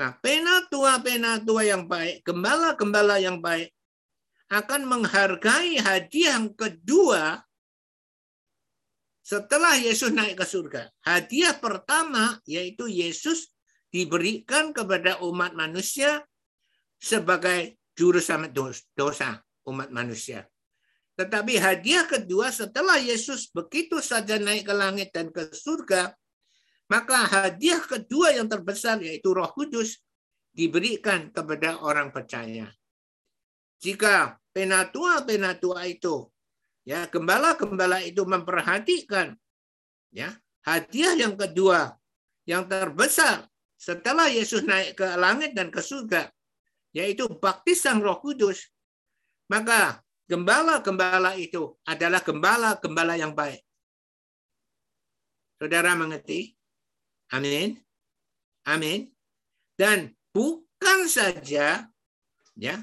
[0.00, 3.68] Nah, penatua-penatua yang baik, gembala-gembala yang baik,
[4.48, 7.44] akan menghargai hadiah yang kedua
[9.30, 10.90] setelah Yesus naik ke surga.
[11.06, 13.54] Hadiah pertama yaitu Yesus
[13.94, 16.26] diberikan kepada umat manusia
[16.98, 18.50] sebagai juru selamat
[18.98, 19.38] dosa
[19.70, 20.50] umat manusia.
[21.14, 26.10] Tetapi hadiah kedua setelah Yesus begitu saja naik ke langit dan ke surga,
[26.90, 30.02] maka hadiah kedua yang terbesar yaitu Roh Kudus
[30.50, 32.66] diberikan kepada orang percaya.
[33.78, 36.26] Jika penatua-penatua itu
[36.90, 39.38] ya gembala-gembala itu memperhatikan
[40.10, 40.34] ya
[40.66, 41.94] hadiah yang kedua
[42.50, 43.46] yang terbesar
[43.78, 46.26] setelah Yesus naik ke langit dan ke surga
[46.90, 48.74] yaitu baptisan Roh Kudus
[49.46, 53.66] maka gembala-gembala itu adalah gembala-gembala yang baik.
[55.58, 56.54] Saudara mengerti?
[57.34, 57.74] Amin.
[58.62, 59.10] Amin.
[59.74, 61.90] Dan bukan saja
[62.54, 62.76] ya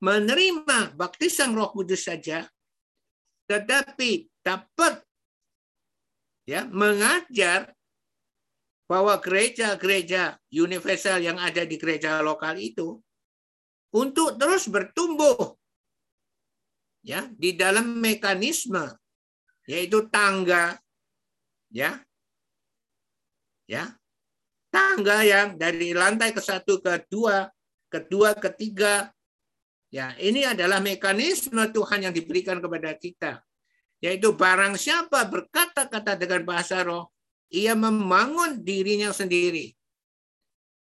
[0.00, 2.48] menerima baptisan Roh Kudus saja,
[3.48, 5.00] tetapi dapat
[6.44, 7.72] ya mengajar
[8.84, 13.00] bahwa gereja-gereja universal yang ada di gereja lokal itu
[13.94, 15.56] untuk terus bertumbuh
[17.00, 18.92] ya di dalam mekanisme
[19.64, 20.76] yaitu tangga
[21.72, 21.96] ya
[23.64, 23.96] ya
[24.68, 27.48] tangga yang dari lantai ke satu ke dua
[27.88, 29.13] kedua ketiga
[29.94, 33.38] ya ini adalah mekanisme Tuhan yang diberikan kepada kita
[34.02, 37.14] yaitu barang siapa berkata-kata dengan bahasa roh
[37.54, 39.70] ia membangun dirinya sendiri.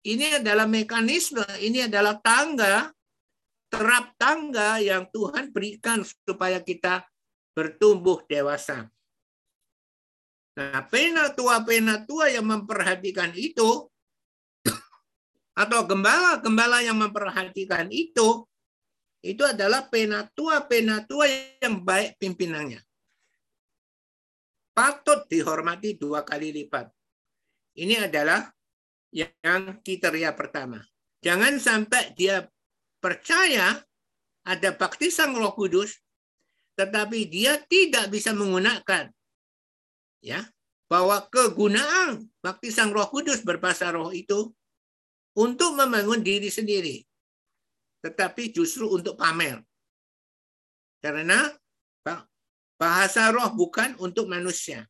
[0.01, 2.89] Ini adalah mekanisme ini adalah tangga
[3.71, 7.07] terap tangga yang Tuhan berikan supaya kita
[7.55, 8.91] bertumbuh dewasa.
[10.59, 13.87] Nah, penatua-penatua yang memperhatikan itu,
[15.61, 18.43] atau gembala-gembala yang memperhatikan itu,
[19.21, 21.25] itu adalah penatua-penatua
[21.61, 22.81] yang baik pimpinannya.
[24.73, 26.89] Patut dihormati dua kali lipat.
[27.77, 28.49] Ini adalah
[29.13, 30.81] yang kriteria pertama.
[31.21, 32.49] Jangan sampai dia
[32.97, 33.77] percaya
[34.41, 36.01] ada baptisan roh kudus,
[36.73, 39.13] tetapi dia tidak bisa menggunakan
[40.21, 40.45] ya
[40.87, 44.53] bahwa kegunaan baptisan Roh Kudus berbahasa roh itu
[45.35, 47.01] untuk membangun diri sendiri.
[48.01, 49.61] Tetapi justru untuk pamer.
[51.01, 51.49] Karena
[52.81, 54.89] bahasa roh bukan untuk manusia.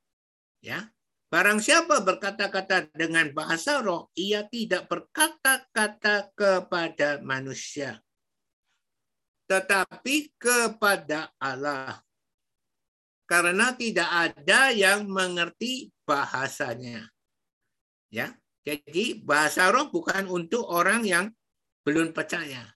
[0.64, 0.88] Ya.
[1.32, 7.99] Barang siapa berkata-kata dengan bahasa roh, ia tidak berkata-kata kepada manusia.
[9.47, 11.99] Tetapi kepada Allah
[13.28, 17.07] karena tidak ada yang mengerti bahasanya.
[18.12, 18.36] Ya.
[18.68, 21.32] Jadi bahasa roh bukan untuk orang yang
[21.88, 22.76] belum percaya.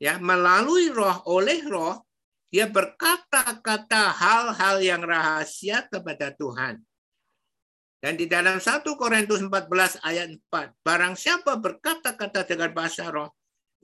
[0.00, 2.08] Ya, melalui roh oleh roh
[2.50, 6.82] dia berkata-kata hal-hal yang rahasia kepada Tuhan.
[8.00, 13.30] Dan di dalam 1 Korintus 14 ayat 4, barang siapa berkata-kata dengan bahasa roh,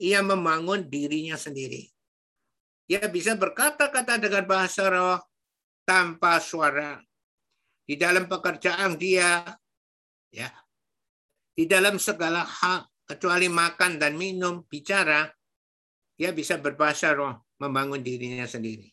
[0.01, 1.87] ia membangun dirinya sendiri.
[2.89, 5.21] Dia bisa berkata-kata dengan bahasa roh
[5.87, 6.99] tanpa suara.
[7.87, 9.47] Di dalam pekerjaan dia,
[10.33, 10.49] ya,
[11.55, 15.29] di dalam segala hal kecuali makan dan minum, bicara,
[16.17, 18.89] dia bisa berbahasa roh, membangun dirinya sendiri.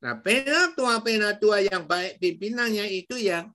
[0.00, 3.52] Nah, penatua-penatua yang baik pimpinannya itu yang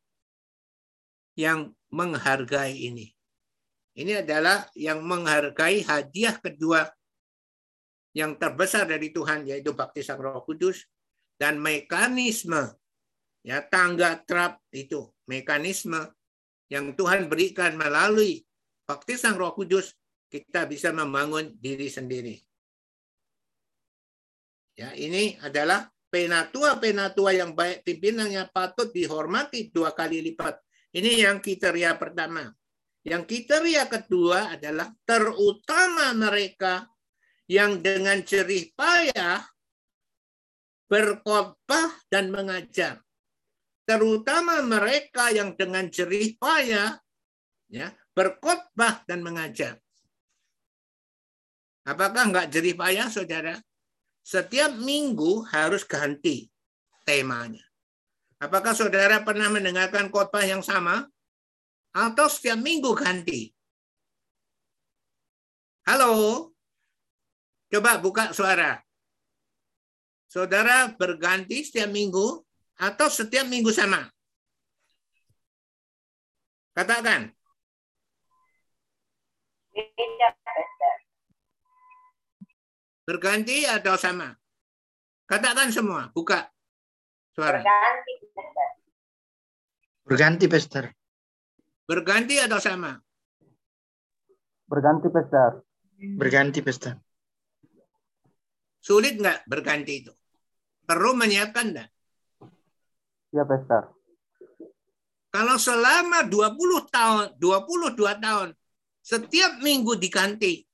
[1.34, 3.10] yang menghargai ini.
[3.96, 6.86] Ini adalah yang menghargai hadiah kedua
[8.16, 10.88] yang terbesar dari Tuhan yaitu baptisan Roh Kudus
[11.40, 12.76] dan mekanisme
[13.44, 16.12] ya tangga trap itu mekanisme
[16.72, 18.44] yang Tuhan berikan melalui
[18.88, 19.96] baptisan Roh Kudus
[20.32, 22.36] kita bisa membangun diri sendiri.
[24.76, 30.60] Ya, ini adalah penatua-penatua yang baik pimpinannya patut dihormati dua kali lipat.
[30.96, 32.52] Ini yang kriteria pertama.
[33.04, 36.88] Yang kriteria kedua adalah terutama mereka
[37.48, 39.44] yang dengan jerih payah
[40.92, 43.00] berkhotbah dan mengajar.
[43.86, 46.98] Terutama mereka yang dengan jerih payah
[47.70, 49.78] ya, berkhotbah dan mengajar.
[51.86, 53.62] Apakah nggak jerih payah, saudara?
[54.26, 56.50] Setiap minggu harus ganti
[57.06, 57.62] temanya.
[58.42, 61.06] Apakah saudara pernah mendengarkan khotbah yang sama?
[61.94, 63.54] Atau setiap minggu ganti?
[65.86, 66.50] Halo?
[67.70, 68.82] Coba buka suara.
[70.26, 72.42] Saudara berganti setiap minggu
[72.82, 74.10] atau setiap minggu sama?
[76.74, 77.30] Katakan.
[83.06, 84.34] Berganti atau sama?
[85.30, 86.49] Katakan semua, buka
[87.38, 87.62] suara.
[87.62, 88.14] Berganti.
[90.06, 90.86] Berganti, Pastor.
[91.86, 92.97] Berganti atau sama?
[94.66, 95.62] Berganti, Pastor.
[95.97, 96.97] Berganti, Pastor.
[98.82, 100.14] Sulit nggak berganti itu?
[100.86, 101.89] Perlu menyiapkan enggak?
[103.34, 103.93] Ya, Pastor.
[105.30, 108.49] Kalau selama 20 tahun, 22 tahun,
[109.01, 110.66] setiap minggu diganti,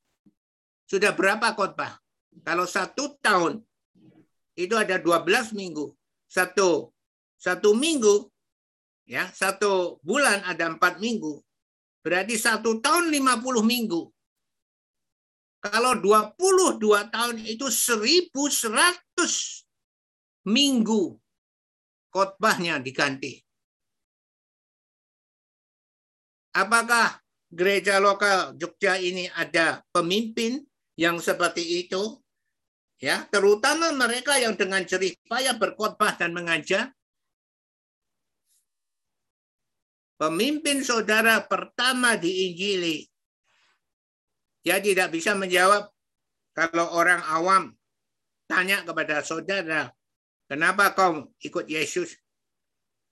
[0.87, 1.99] sudah berapa khotbah?
[2.41, 3.59] Kalau satu tahun,
[4.55, 5.91] itu ada 12 minggu.
[6.31, 6.91] Satu
[7.41, 8.29] satu minggu,
[9.09, 11.41] ya satu bulan ada empat minggu.
[12.05, 14.01] Berarti satu tahun 50 minggu.
[15.61, 16.77] Kalau 22
[17.09, 18.29] tahun itu 1100
[20.45, 21.17] minggu
[22.13, 23.41] khotbahnya diganti.
[26.53, 27.17] Apakah
[27.49, 30.61] gereja lokal Jogja ini ada pemimpin
[30.93, 32.20] yang seperti itu?
[33.01, 36.93] Ya, terutama mereka yang dengan jerih payah berkhotbah dan mengajar.
[40.21, 43.09] Pemimpin saudara pertama di Injili.
[44.61, 45.89] Dia tidak bisa menjawab
[46.53, 47.73] kalau orang awam
[48.45, 49.89] tanya kepada saudara,
[50.45, 52.13] kenapa kau ikut Yesus?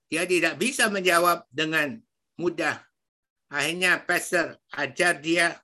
[0.06, 1.98] Dia tidak bisa menjawab dengan
[2.38, 2.78] mudah
[3.50, 5.58] Akhirnya pastor ajar dia.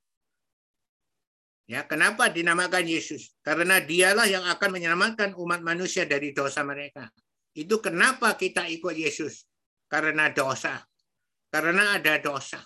[1.66, 3.34] Ya, kenapa dinamakan Yesus?
[3.42, 7.10] Karena dialah yang akan menyelamatkan umat manusia dari dosa mereka.
[7.50, 9.50] Itu kenapa kita ikut Yesus?
[9.90, 10.78] Karena dosa.
[11.50, 12.62] Karena ada dosa.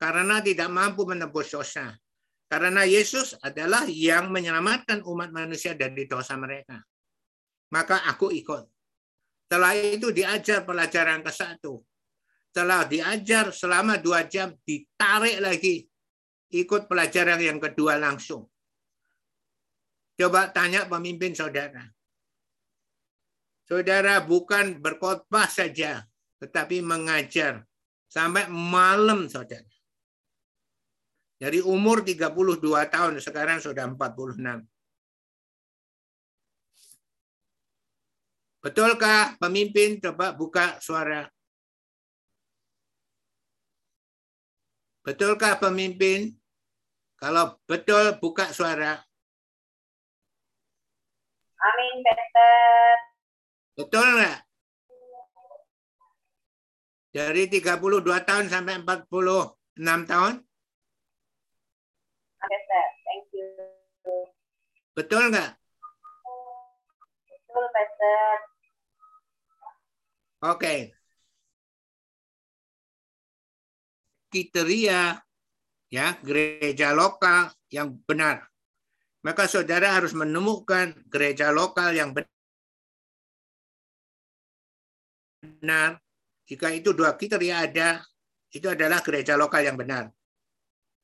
[0.00, 1.92] Karena tidak mampu menebus dosa.
[2.48, 6.80] Karena Yesus adalah yang menyelamatkan umat manusia dari dosa mereka.
[7.68, 8.64] Maka aku ikut.
[9.44, 11.84] Setelah itu diajar pelajaran ke satu
[12.58, 15.86] setelah diajar selama dua jam, ditarik lagi
[16.52, 18.48] ikut pelajaran yang kedua langsung.
[20.18, 21.86] Coba tanya pemimpin saudara.
[23.68, 26.02] Saudara bukan berkhotbah saja,
[26.40, 27.68] tetapi mengajar
[28.08, 29.68] sampai malam saudara.
[31.38, 32.34] Dari umur 32
[32.90, 34.66] tahun, sekarang sudah 46.
[38.58, 40.02] Betulkah pemimpin?
[40.02, 41.30] Coba buka suara.
[45.06, 46.37] Betulkah pemimpin?
[47.18, 48.94] Kalau betul, buka suara.
[51.58, 52.94] Amin, Pastor.
[53.74, 54.38] Betul nggak?
[57.10, 60.34] Dari 32 tahun sampai 46 tahun?
[62.38, 63.50] Pastor, thank you.
[64.94, 65.58] Betul nggak?
[67.26, 68.34] Betul, Pastor.
[70.38, 70.54] Oke.
[70.54, 70.78] Okay.
[74.28, 75.27] kriteria
[75.88, 78.48] ya gereja lokal yang benar.
[79.24, 82.14] Maka saudara harus menemukan gereja lokal yang
[85.42, 85.98] benar.
[86.48, 88.00] Jika itu dua kriteria ada,
[88.48, 90.08] itu adalah gereja lokal yang benar.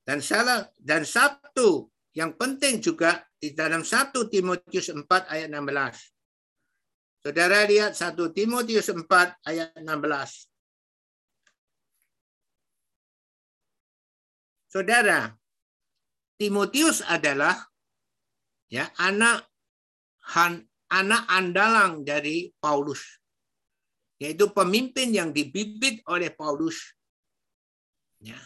[0.05, 7.25] Dan salah dan satu yang penting juga di dalam 1 Timotius 4 ayat 16.
[7.25, 9.05] Saudara lihat 1 Timotius 4
[9.49, 10.54] ayat 16.
[14.75, 15.31] Saudara,
[16.35, 17.55] Timotius adalah
[18.67, 19.47] ya anak
[20.35, 23.23] han, anak andalang dari Paulus.
[24.19, 26.91] Yaitu pemimpin yang dibibit oleh Paulus.
[28.19, 28.43] Ya.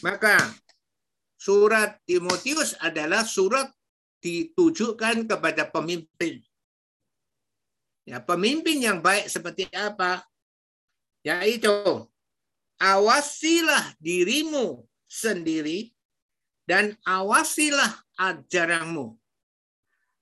[0.00, 0.40] Maka
[1.36, 3.68] surat Timotius adalah surat
[4.24, 6.40] ditujukan kepada pemimpin.
[8.08, 10.24] Ya, pemimpin yang baik seperti apa?
[11.20, 12.08] Yaitu
[12.78, 15.90] awasilah dirimu sendiri
[16.68, 19.18] dan awasilah ajaranmu.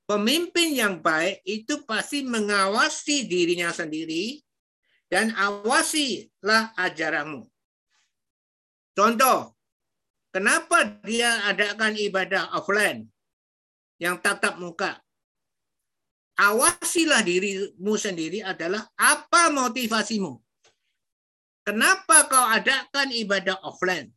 [0.06, 4.38] Pemimpin yang baik itu pasti mengawasi dirinya sendiri
[5.10, 7.42] dan awasilah ajaranmu.
[8.94, 9.58] Contoh,
[10.30, 13.10] kenapa dia adakan ibadah offline
[13.98, 15.02] yang tatap muka?
[16.38, 20.45] Awasilah dirimu sendiri adalah apa motivasimu.
[21.66, 24.14] Kenapa kau adakan ibadah offline?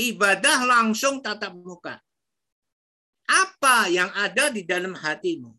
[0.00, 2.00] Ibadah langsung tatap muka.
[3.28, 5.52] apa yang ada di dalam hatimu.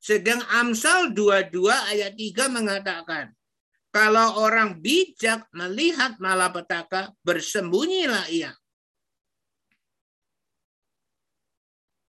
[0.00, 3.36] Sedang Amsal 22 ayat 3 mengatakan,
[3.92, 8.56] kalau orang bijak melihat malapetaka, bersembunyilah ia.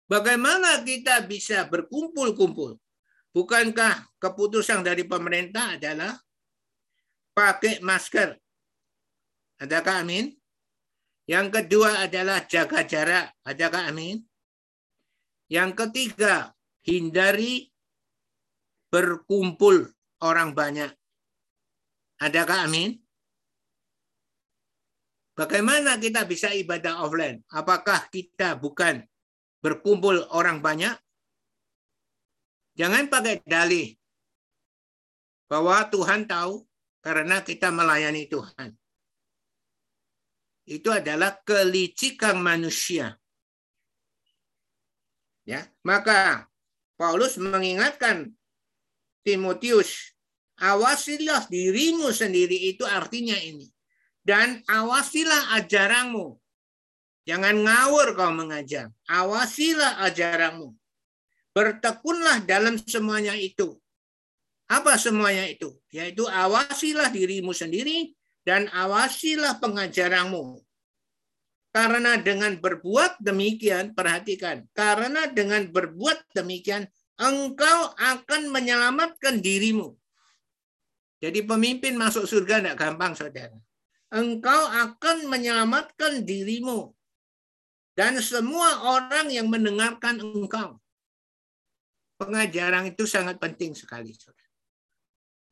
[0.09, 2.81] Bagaimana kita bisa berkumpul-kumpul?
[3.29, 6.17] Bukankah keputusan dari pemerintah adalah
[7.35, 8.39] pakai masker?
[9.59, 10.31] Adakah amin?
[11.27, 13.35] Yang kedua adalah jaga jarak.
[13.43, 14.23] Adakah amin?
[15.51, 16.55] Yang ketiga,
[16.87, 17.69] hindari
[18.89, 19.91] berkumpul
[20.23, 20.89] orang banyak.
[22.23, 22.95] Adakah amin?
[25.35, 27.43] Bagaimana kita bisa ibadah offline?
[27.51, 29.03] Apakah kita bukan
[29.59, 30.95] berkumpul orang banyak?
[32.79, 33.99] Jangan pakai dalih
[35.51, 36.63] bahwa Tuhan tahu
[37.05, 38.73] karena kita melayani Tuhan.
[40.65, 43.13] Itu adalah kelicikan manusia.
[45.45, 46.49] Ya, maka
[46.97, 48.33] Paulus mengingatkan
[49.21, 50.17] Timotius,
[50.57, 53.69] awasilah dirimu sendiri itu artinya ini.
[54.25, 56.33] Dan awasilah ajaranmu.
[57.29, 58.89] Jangan ngawur kau mengajar.
[59.05, 60.73] Awasilah ajaranmu.
[61.53, 63.77] Bertekunlah dalam semuanya itu.
[64.65, 65.77] Apa semuanya itu?
[65.93, 70.61] Yaitu awasilah dirimu sendiri dan awasilah pengajaranmu.
[71.75, 76.87] Karena dengan berbuat demikian, perhatikan, karena dengan berbuat demikian,
[77.19, 79.91] engkau akan menyelamatkan dirimu.
[81.19, 83.59] Jadi pemimpin masuk surga tidak gampang, saudara.
[84.13, 86.95] Engkau akan menyelamatkan dirimu
[87.97, 90.79] dan semua orang yang mendengarkan engkau.
[92.15, 94.44] Pengajaran itu sangat penting sekali, saudara.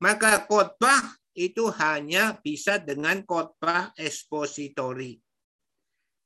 [0.03, 5.15] Maka khotbah itu hanya bisa dengan khotbah ekspositori.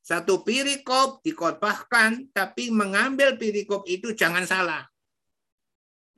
[0.02, 4.82] Satu perikop dikhotbahkan, tapi mengambil perikop itu jangan salah.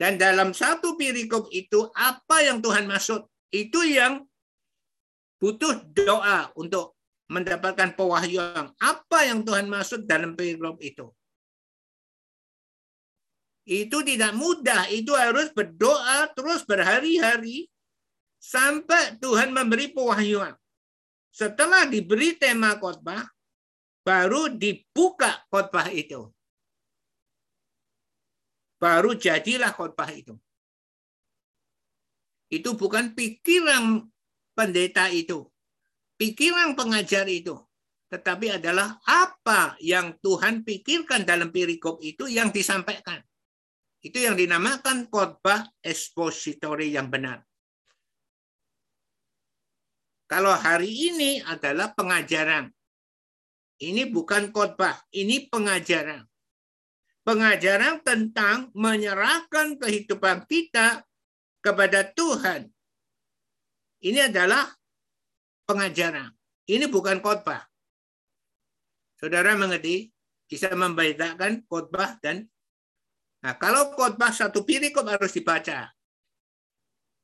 [0.00, 3.28] Dan dalam satu perikop itu apa yang Tuhan maksud?
[3.52, 4.24] Itu yang
[5.36, 6.96] butuh doa untuk
[7.28, 8.72] mendapatkan pewahyuan.
[8.80, 11.12] Apa yang Tuhan maksud dalam perikop itu?
[13.68, 14.88] Itu tidak mudah.
[14.88, 17.68] Itu harus berdoa terus berhari-hari
[18.40, 20.56] sampai Tuhan memberi pewahyuan.
[21.30, 23.22] Setelah diberi tema khotbah,
[24.02, 26.28] baru dibuka khotbah itu
[28.80, 30.34] baru jadilah khotbah itu.
[32.50, 34.10] Itu bukan pikiran
[34.56, 35.46] pendeta itu,
[36.18, 37.54] pikiran pengajar itu,
[38.10, 43.22] tetapi adalah apa yang Tuhan pikirkan dalam perikop itu yang disampaikan.
[44.00, 47.44] Itu yang dinamakan khotbah ekspositori yang benar.
[50.24, 52.70] Kalau hari ini adalah pengajaran.
[53.80, 56.30] Ini bukan khotbah, ini pengajaran
[57.30, 61.04] pengajaran tentang menyerahkan kehidupan kita
[61.60, 62.66] kepada Tuhan.
[64.00, 64.64] Ini adalah
[65.68, 66.32] pengajaran.
[66.64, 67.68] Ini bukan khotbah.
[69.20, 70.08] Saudara mengerti?
[70.50, 72.48] Bisa membedakan khotbah dan
[73.40, 75.88] Nah, kalau khotbah satu perikop harus dibaca.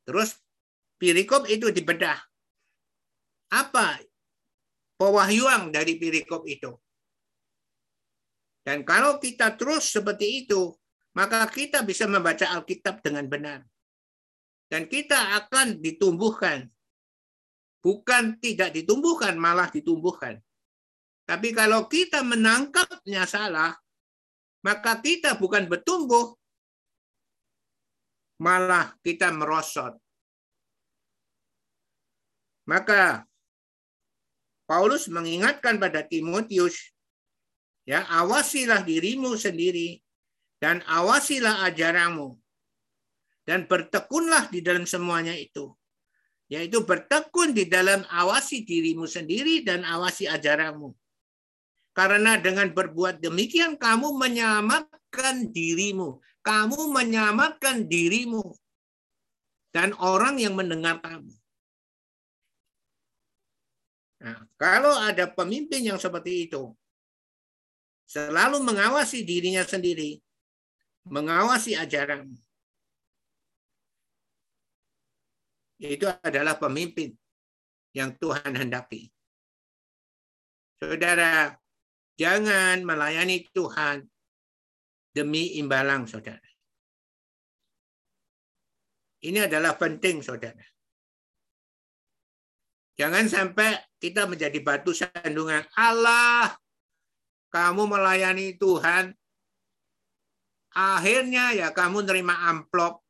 [0.08, 0.32] Terus
[0.96, 2.16] perikop itu dibedah.
[3.52, 4.00] Apa
[4.96, 6.72] pewahyuan dari perikop itu?
[8.66, 10.74] Dan kalau kita terus seperti itu,
[11.14, 13.60] maka kita bisa membaca Alkitab dengan benar.
[14.66, 16.66] Dan kita akan ditumbuhkan.
[17.78, 20.42] Bukan tidak ditumbuhkan, malah ditumbuhkan.
[21.22, 23.78] Tapi kalau kita menangkapnya salah,
[24.66, 26.34] maka kita bukan bertumbuh,
[28.42, 29.94] malah kita merosot.
[32.66, 33.22] Maka
[34.66, 36.96] Paulus mengingatkan pada Timotius
[37.86, 40.02] Ya, awasilah dirimu sendiri
[40.58, 42.34] dan awasilah ajaranmu.
[43.46, 45.70] Dan bertekunlah di dalam semuanya itu.
[46.50, 50.90] Yaitu bertekun di dalam awasi dirimu sendiri dan awasi ajaranmu.
[51.96, 56.20] Karena dengan berbuat demikian kamu menyelamatkan dirimu.
[56.44, 58.52] Kamu menyelamatkan dirimu.
[59.72, 61.32] Dan orang yang mendengar kamu.
[64.20, 66.72] Nah, kalau ada pemimpin yang seperti itu,
[68.08, 70.20] selalu mengawasi dirinya sendiri,
[71.08, 72.28] mengawasi ajaran.
[75.76, 77.12] Itu adalah pemimpin
[77.92, 79.12] yang Tuhan hendaki.
[80.80, 81.56] Saudara,
[82.16, 84.04] jangan melayani Tuhan
[85.12, 86.42] demi imbalan, saudara.
[89.24, 90.64] Ini adalah penting, saudara.
[92.96, 96.56] Jangan sampai kita menjadi batu sandungan Allah
[97.52, 99.12] kamu melayani Tuhan
[100.76, 103.00] Akhirnya ya kamu nerima amplop.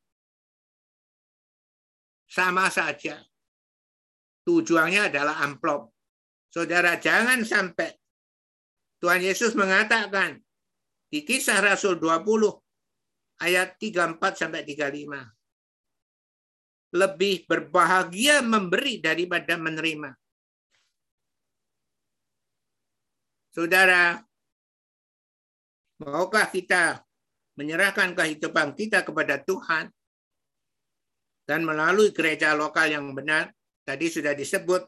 [2.31, 3.19] Sama saja.
[4.47, 5.91] Tujuannya adalah amplop.
[6.47, 7.91] Saudara, jangan sampai
[8.97, 10.41] Tuhan Yesus mengatakan
[11.07, 16.97] di kisah Rasul 20 ayat 34 sampai 35.
[16.97, 20.09] Lebih berbahagia memberi daripada menerima.
[23.53, 24.17] Saudara,
[26.01, 27.05] maukah kita
[27.57, 29.89] menyerahkan kehidupan kita kepada Tuhan
[31.49, 33.49] dan melalui gereja lokal yang benar?
[33.81, 34.85] Tadi sudah disebut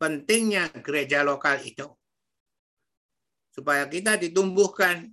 [0.00, 1.99] pentingnya gereja lokal itu.
[3.50, 5.10] Supaya kita ditumbuhkan,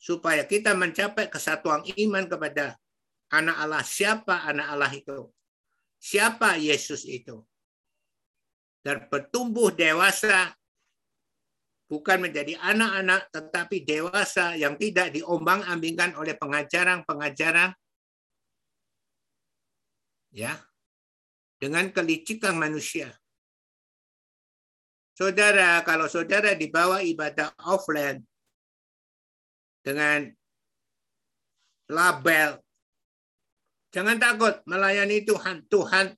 [0.00, 2.74] supaya kita mencapai kesatuan iman kepada
[3.30, 3.84] anak Allah.
[3.84, 5.18] Siapa anak Allah itu?
[6.00, 7.44] Siapa Yesus itu?
[8.80, 10.56] Dan bertumbuh dewasa
[11.90, 17.76] bukan menjadi anak-anak tetapi dewasa yang tidak diombang-ambingkan oleh pengajaran-pengajaran
[20.32, 20.56] ya
[21.60, 23.19] dengan kelicikan manusia.
[25.20, 28.24] Saudara, kalau saudara dibawa ibadah offline
[29.84, 30.32] dengan
[31.92, 32.56] label,
[33.92, 35.68] jangan takut melayani Tuhan.
[35.68, 36.16] Tuhan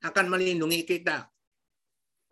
[0.00, 1.28] akan melindungi kita.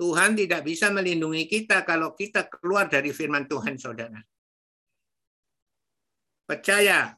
[0.00, 4.16] Tuhan tidak bisa melindungi kita kalau kita keluar dari firman Tuhan, saudara.
[6.48, 7.12] Percaya,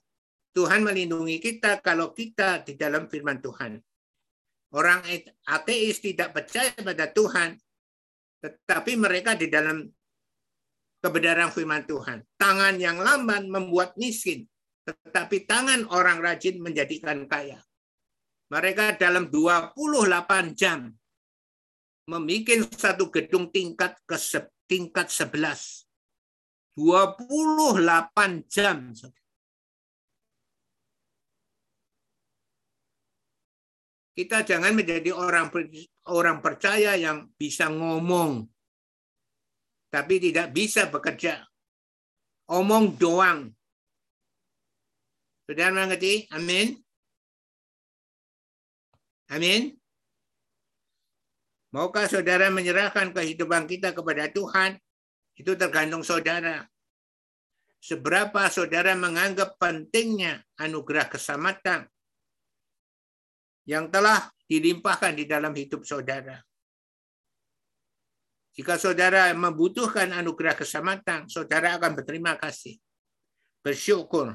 [0.51, 3.79] Tuhan melindungi kita kalau kita di dalam firman Tuhan.
[4.75, 5.07] Orang
[5.47, 7.55] ateis tidak percaya pada Tuhan,
[8.39, 9.83] tetapi mereka di dalam
[11.03, 12.23] kebenaran firman Tuhan.
[12.39, 14.47] Tangan yang lamban membuat miskin,
[14.87, 17.63] tetapi tangan orang rajin menjadikan kaya.
[18.49, 20.89] Mereka dalam 28 jam
[22.09, 24.17] membuat satu gedung tingkat ke
[24.65, 25.85] tingkat 11.
[26.79, 28.95] 28 jam.
[34.19, 35.47] Kita jangan menjadi orang
[36.11, 38.51] orang percaya yang bisa ngomong
[39.95, 41.47] tapi tidak bisa bekerja.
[42.51, 43.53] Omong doang.
[45.47, 46.27] Sudah mengerti?
[46.35, 46.77] Amin.
[49.31, 49.77] Amin.
[51.71, 54.81] Maukah saudara menyerahkan kehidupan kita kepada Tuhan?
[55.37, 56.65] Itu tergantung saudara.
[57.79, 61.87] Seberapa saudara menganggap pentingnya anugerah keselamatan
[63.69, 66.41] yang telah dilimpahkan di dalam hidup saudara.
[68.57, 72.81] Jika saudara membutuhkan anugerah keselamatan, saudara akan berterima kasih,
[73.61, 74.35] bersyukur,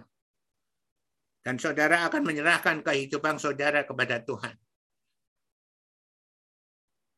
[1.43, 4.55] dan saudara akan menyerahkan kehidupan saudara kepada Tuhan.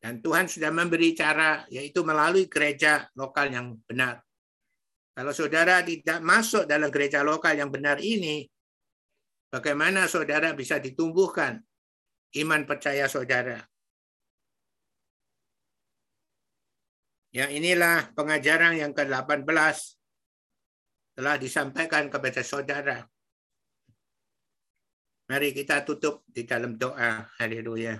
[0.02, 4.24] Dan Tuhan sudah memberi cara, yaitu melalui gereja lokal yang benar.
[5.14, 8.44] Kalau saudara tidak masuk dalam gereja lokal yang benar ini,
[9.52, 11.62] bagaimana saudara bisa ditumbuhkan
[12.34, 13.62] iman percaya saudara?
[17.36, 19.44] Ya inilah pengajaran yang ke-18
[21.16, 23.04] telah disampaikan kepada saudara.
[25.26, 27.28] Mari kita tutup di dalam doa.
[27.36, 27.98] Haleluya.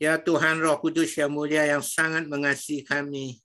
[0.00, 3.36] Ya Tuhan Roh Kudus yang mulia yang sangat mengasihi kami.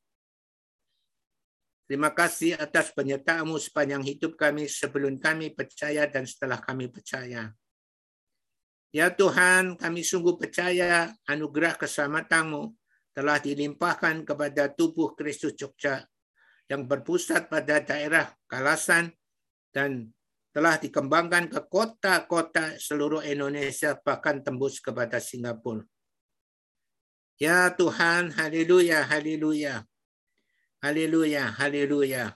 [1.85, 7.53] Terima kasih atas penyertaanmu sepanjang hidup kami sebelum kami percaya dan setelah kami percaya.
[8.95, 12.71] Ya Tuhan, kami sungguh percaya anugerah keselamatanmu
[13.11, 16.07] telah dilimpahkan kepada tubuh Kristus Jogja
[16.71, 19.11] yang berpusat pada daerah Kalasan
[19.75, 20.15] dan
[20.55, 25.83] telah dikembangkan ke kota-kota seluruh Indonesia bahkan tembus kepada Singapura.
[27.35, 29.83] Ya Tuhan, haleluya, haleluya.
[30.79, 32.31] Haleluya, haleluya.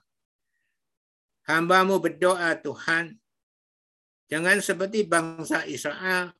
[1.47, 3.15] Hambamu berdoa Tuhan,
[4.27, 6.35] jangan seperti bangsa Israel,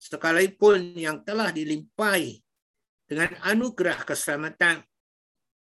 [0.00, 2.40] sekalipun yang telah dilimpahi
[3.04, 4.80] dengan anugerah keselamatan,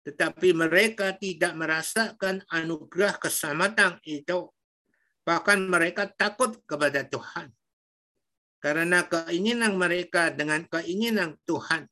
[0.05, 4.53] tetapi mereka tidak merasakan anugerah keselamatan itu.
[5.25, 7.49] Bahkan mereka takut kepada Tuhan.
[8.61, 11.89] Karena keinginan mereka dengan keinginan Tuhan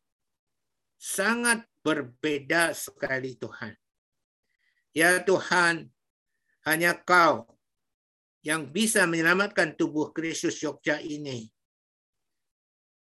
[1.02, 3.74] sangat berbeda sekali Tuhan.
[4.94, 5.90] Ya Tuhan,
[6.70, 7.50] hanya Kau
[8.46, 11.50] yang bisa menyelamatkan tubuh Kristus Yogyakarta ini.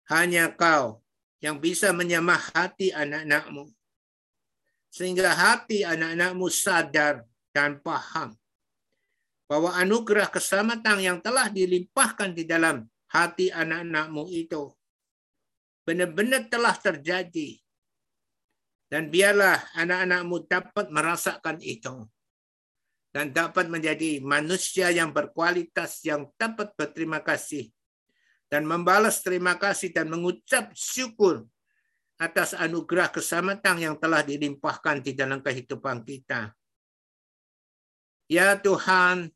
[0.10, 1.06] Hanya Kau
[1.40, 3.70] yang bisa menyamah hati anak-anakmu.
[4.90, 7.24] Sehingga hati anak-anakmu sadar
[7.54, 8.34] dan paham
[9.46, 14.74] bahwa anugerah keselamatan yang telah dilimpahkan di dalam hati anak-anakmu itu
[15.86, 17.62] benar-benar telah terjadi.
[18.90, 22.10] Dan biarlah anak-anakmu dapat merasakan itu.
[23.10, 27.74] dan dapat menjadi manusia yang berkualitas yang dapat berterima kasih
[28.50, 31.46] dan membalas terima kasih dan mengucap syukur
[32.20, 36.52] atas anugerah keselamatan yang telah dilimpahkan di dalam kehidupan kita.
[38.28, 39.32] Ya Tuhan,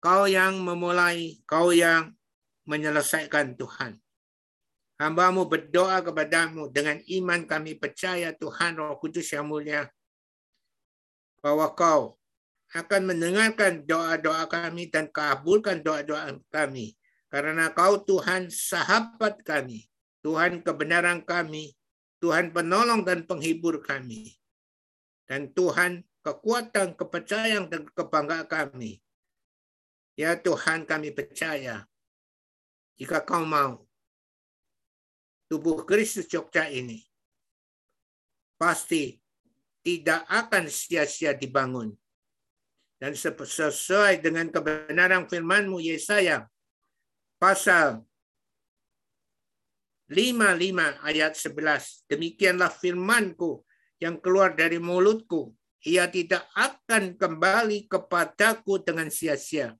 [0.00, 2.14] Kau yang memulai, Kau yang
[2.64, 4.00] menyelesaikan Tuhan.
[4.94, 9.90] Hambamu berdoa kepadamu dengan iman kami percaya Tuhan Roh Kudus yang mulia
[11.44, 12.16] bahwa Kau
[12.72, 16.96] akan mendengarkan doa-doa kami dan kabulkan doa-doa kami.
[17.34, 19.90] Karena Kau Tuhan sahabat kami,
[20.22, 21.74] Tuhan kebenaran kami,
[22.22, 24.38] Tuhan penolong dan penghibur kami.
[25.26, 29.02] Dan Tuhan kekuatan, kepercayaan, dan kebanggaan kami.
[30.14, 31.82] Ya Tuhan kami percaya,
[32.94, 33.82] jika kau mau,
[35.50, 37.02] tubuh Kristus Jogja ini
[38.54, 39.18] pasti
[39.82, 41.98] tidak akan sia-sia dibangun.
[43.02, 46.46] Dan sesuai dengan kebenaran firman-Mu Yesaya
[47.44, 48.00] pasal
[50.08, 52.08] 55 ayat 11.
[52.08, 53.60] Demikianlah firmanku
[54.00, 55.52] yang keluar dari mulutku.
[55.84, 59.76] Ia tidak akan kembali kepadaku dengan sia-sia.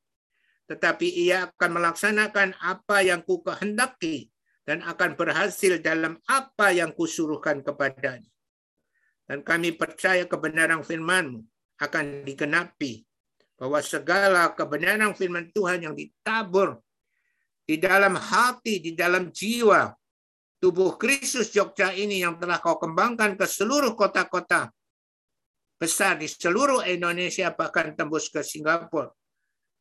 [0.68, 4.28] Tetapi ia akan melaksanakan apa yang ku kehendaki
[4.68, 8.28] dan akan berhasil dalam apa yang kusuruhkan kepadanya.
[9.24, 11.40] Dan kami percaya kebenaran firman-Mu
[11.80, 13.08] akan digenapi
[13.56, 16.83] bahwa segala kebenaran firman Tuhan yang ditabur
[17.64, 19.88] di dalam hati, di dalam jiwa,
[20.60, 24.68] tubuh Kristus Jogja ini yang telah kau kembangkan ke seluruh kota-kota
[25.84, 29.12] besar di seluruh Indonesia bahkan tembus ke Singapura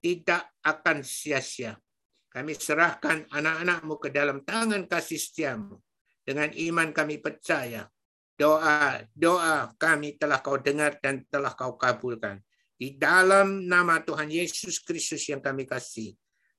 [0.03, 1.79] tidak akan sia-sia.
[2.27, 5.79] Kami serahkan anak-anakmu ke dalam tangan kasih setiamu.
[6.23, 7.87] Dengan iman kami percaya
[8.35, 12.41] doa-doa kami telah kau dengar dan telah kau kabulkan.
[12.75, 16.11] Di dalam nama Tuhan Yesus Kristus yang kami kasih.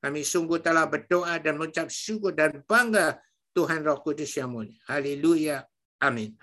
[0.05, 3.17] Kami sungguh telah berdoa dan mengucap syukur dan bangga
[3.57, 4.77] Tuhan Roh Kudus yang mulia.
[4.85, 5.65] Haleluya.
[6.05, 6.37] Amin.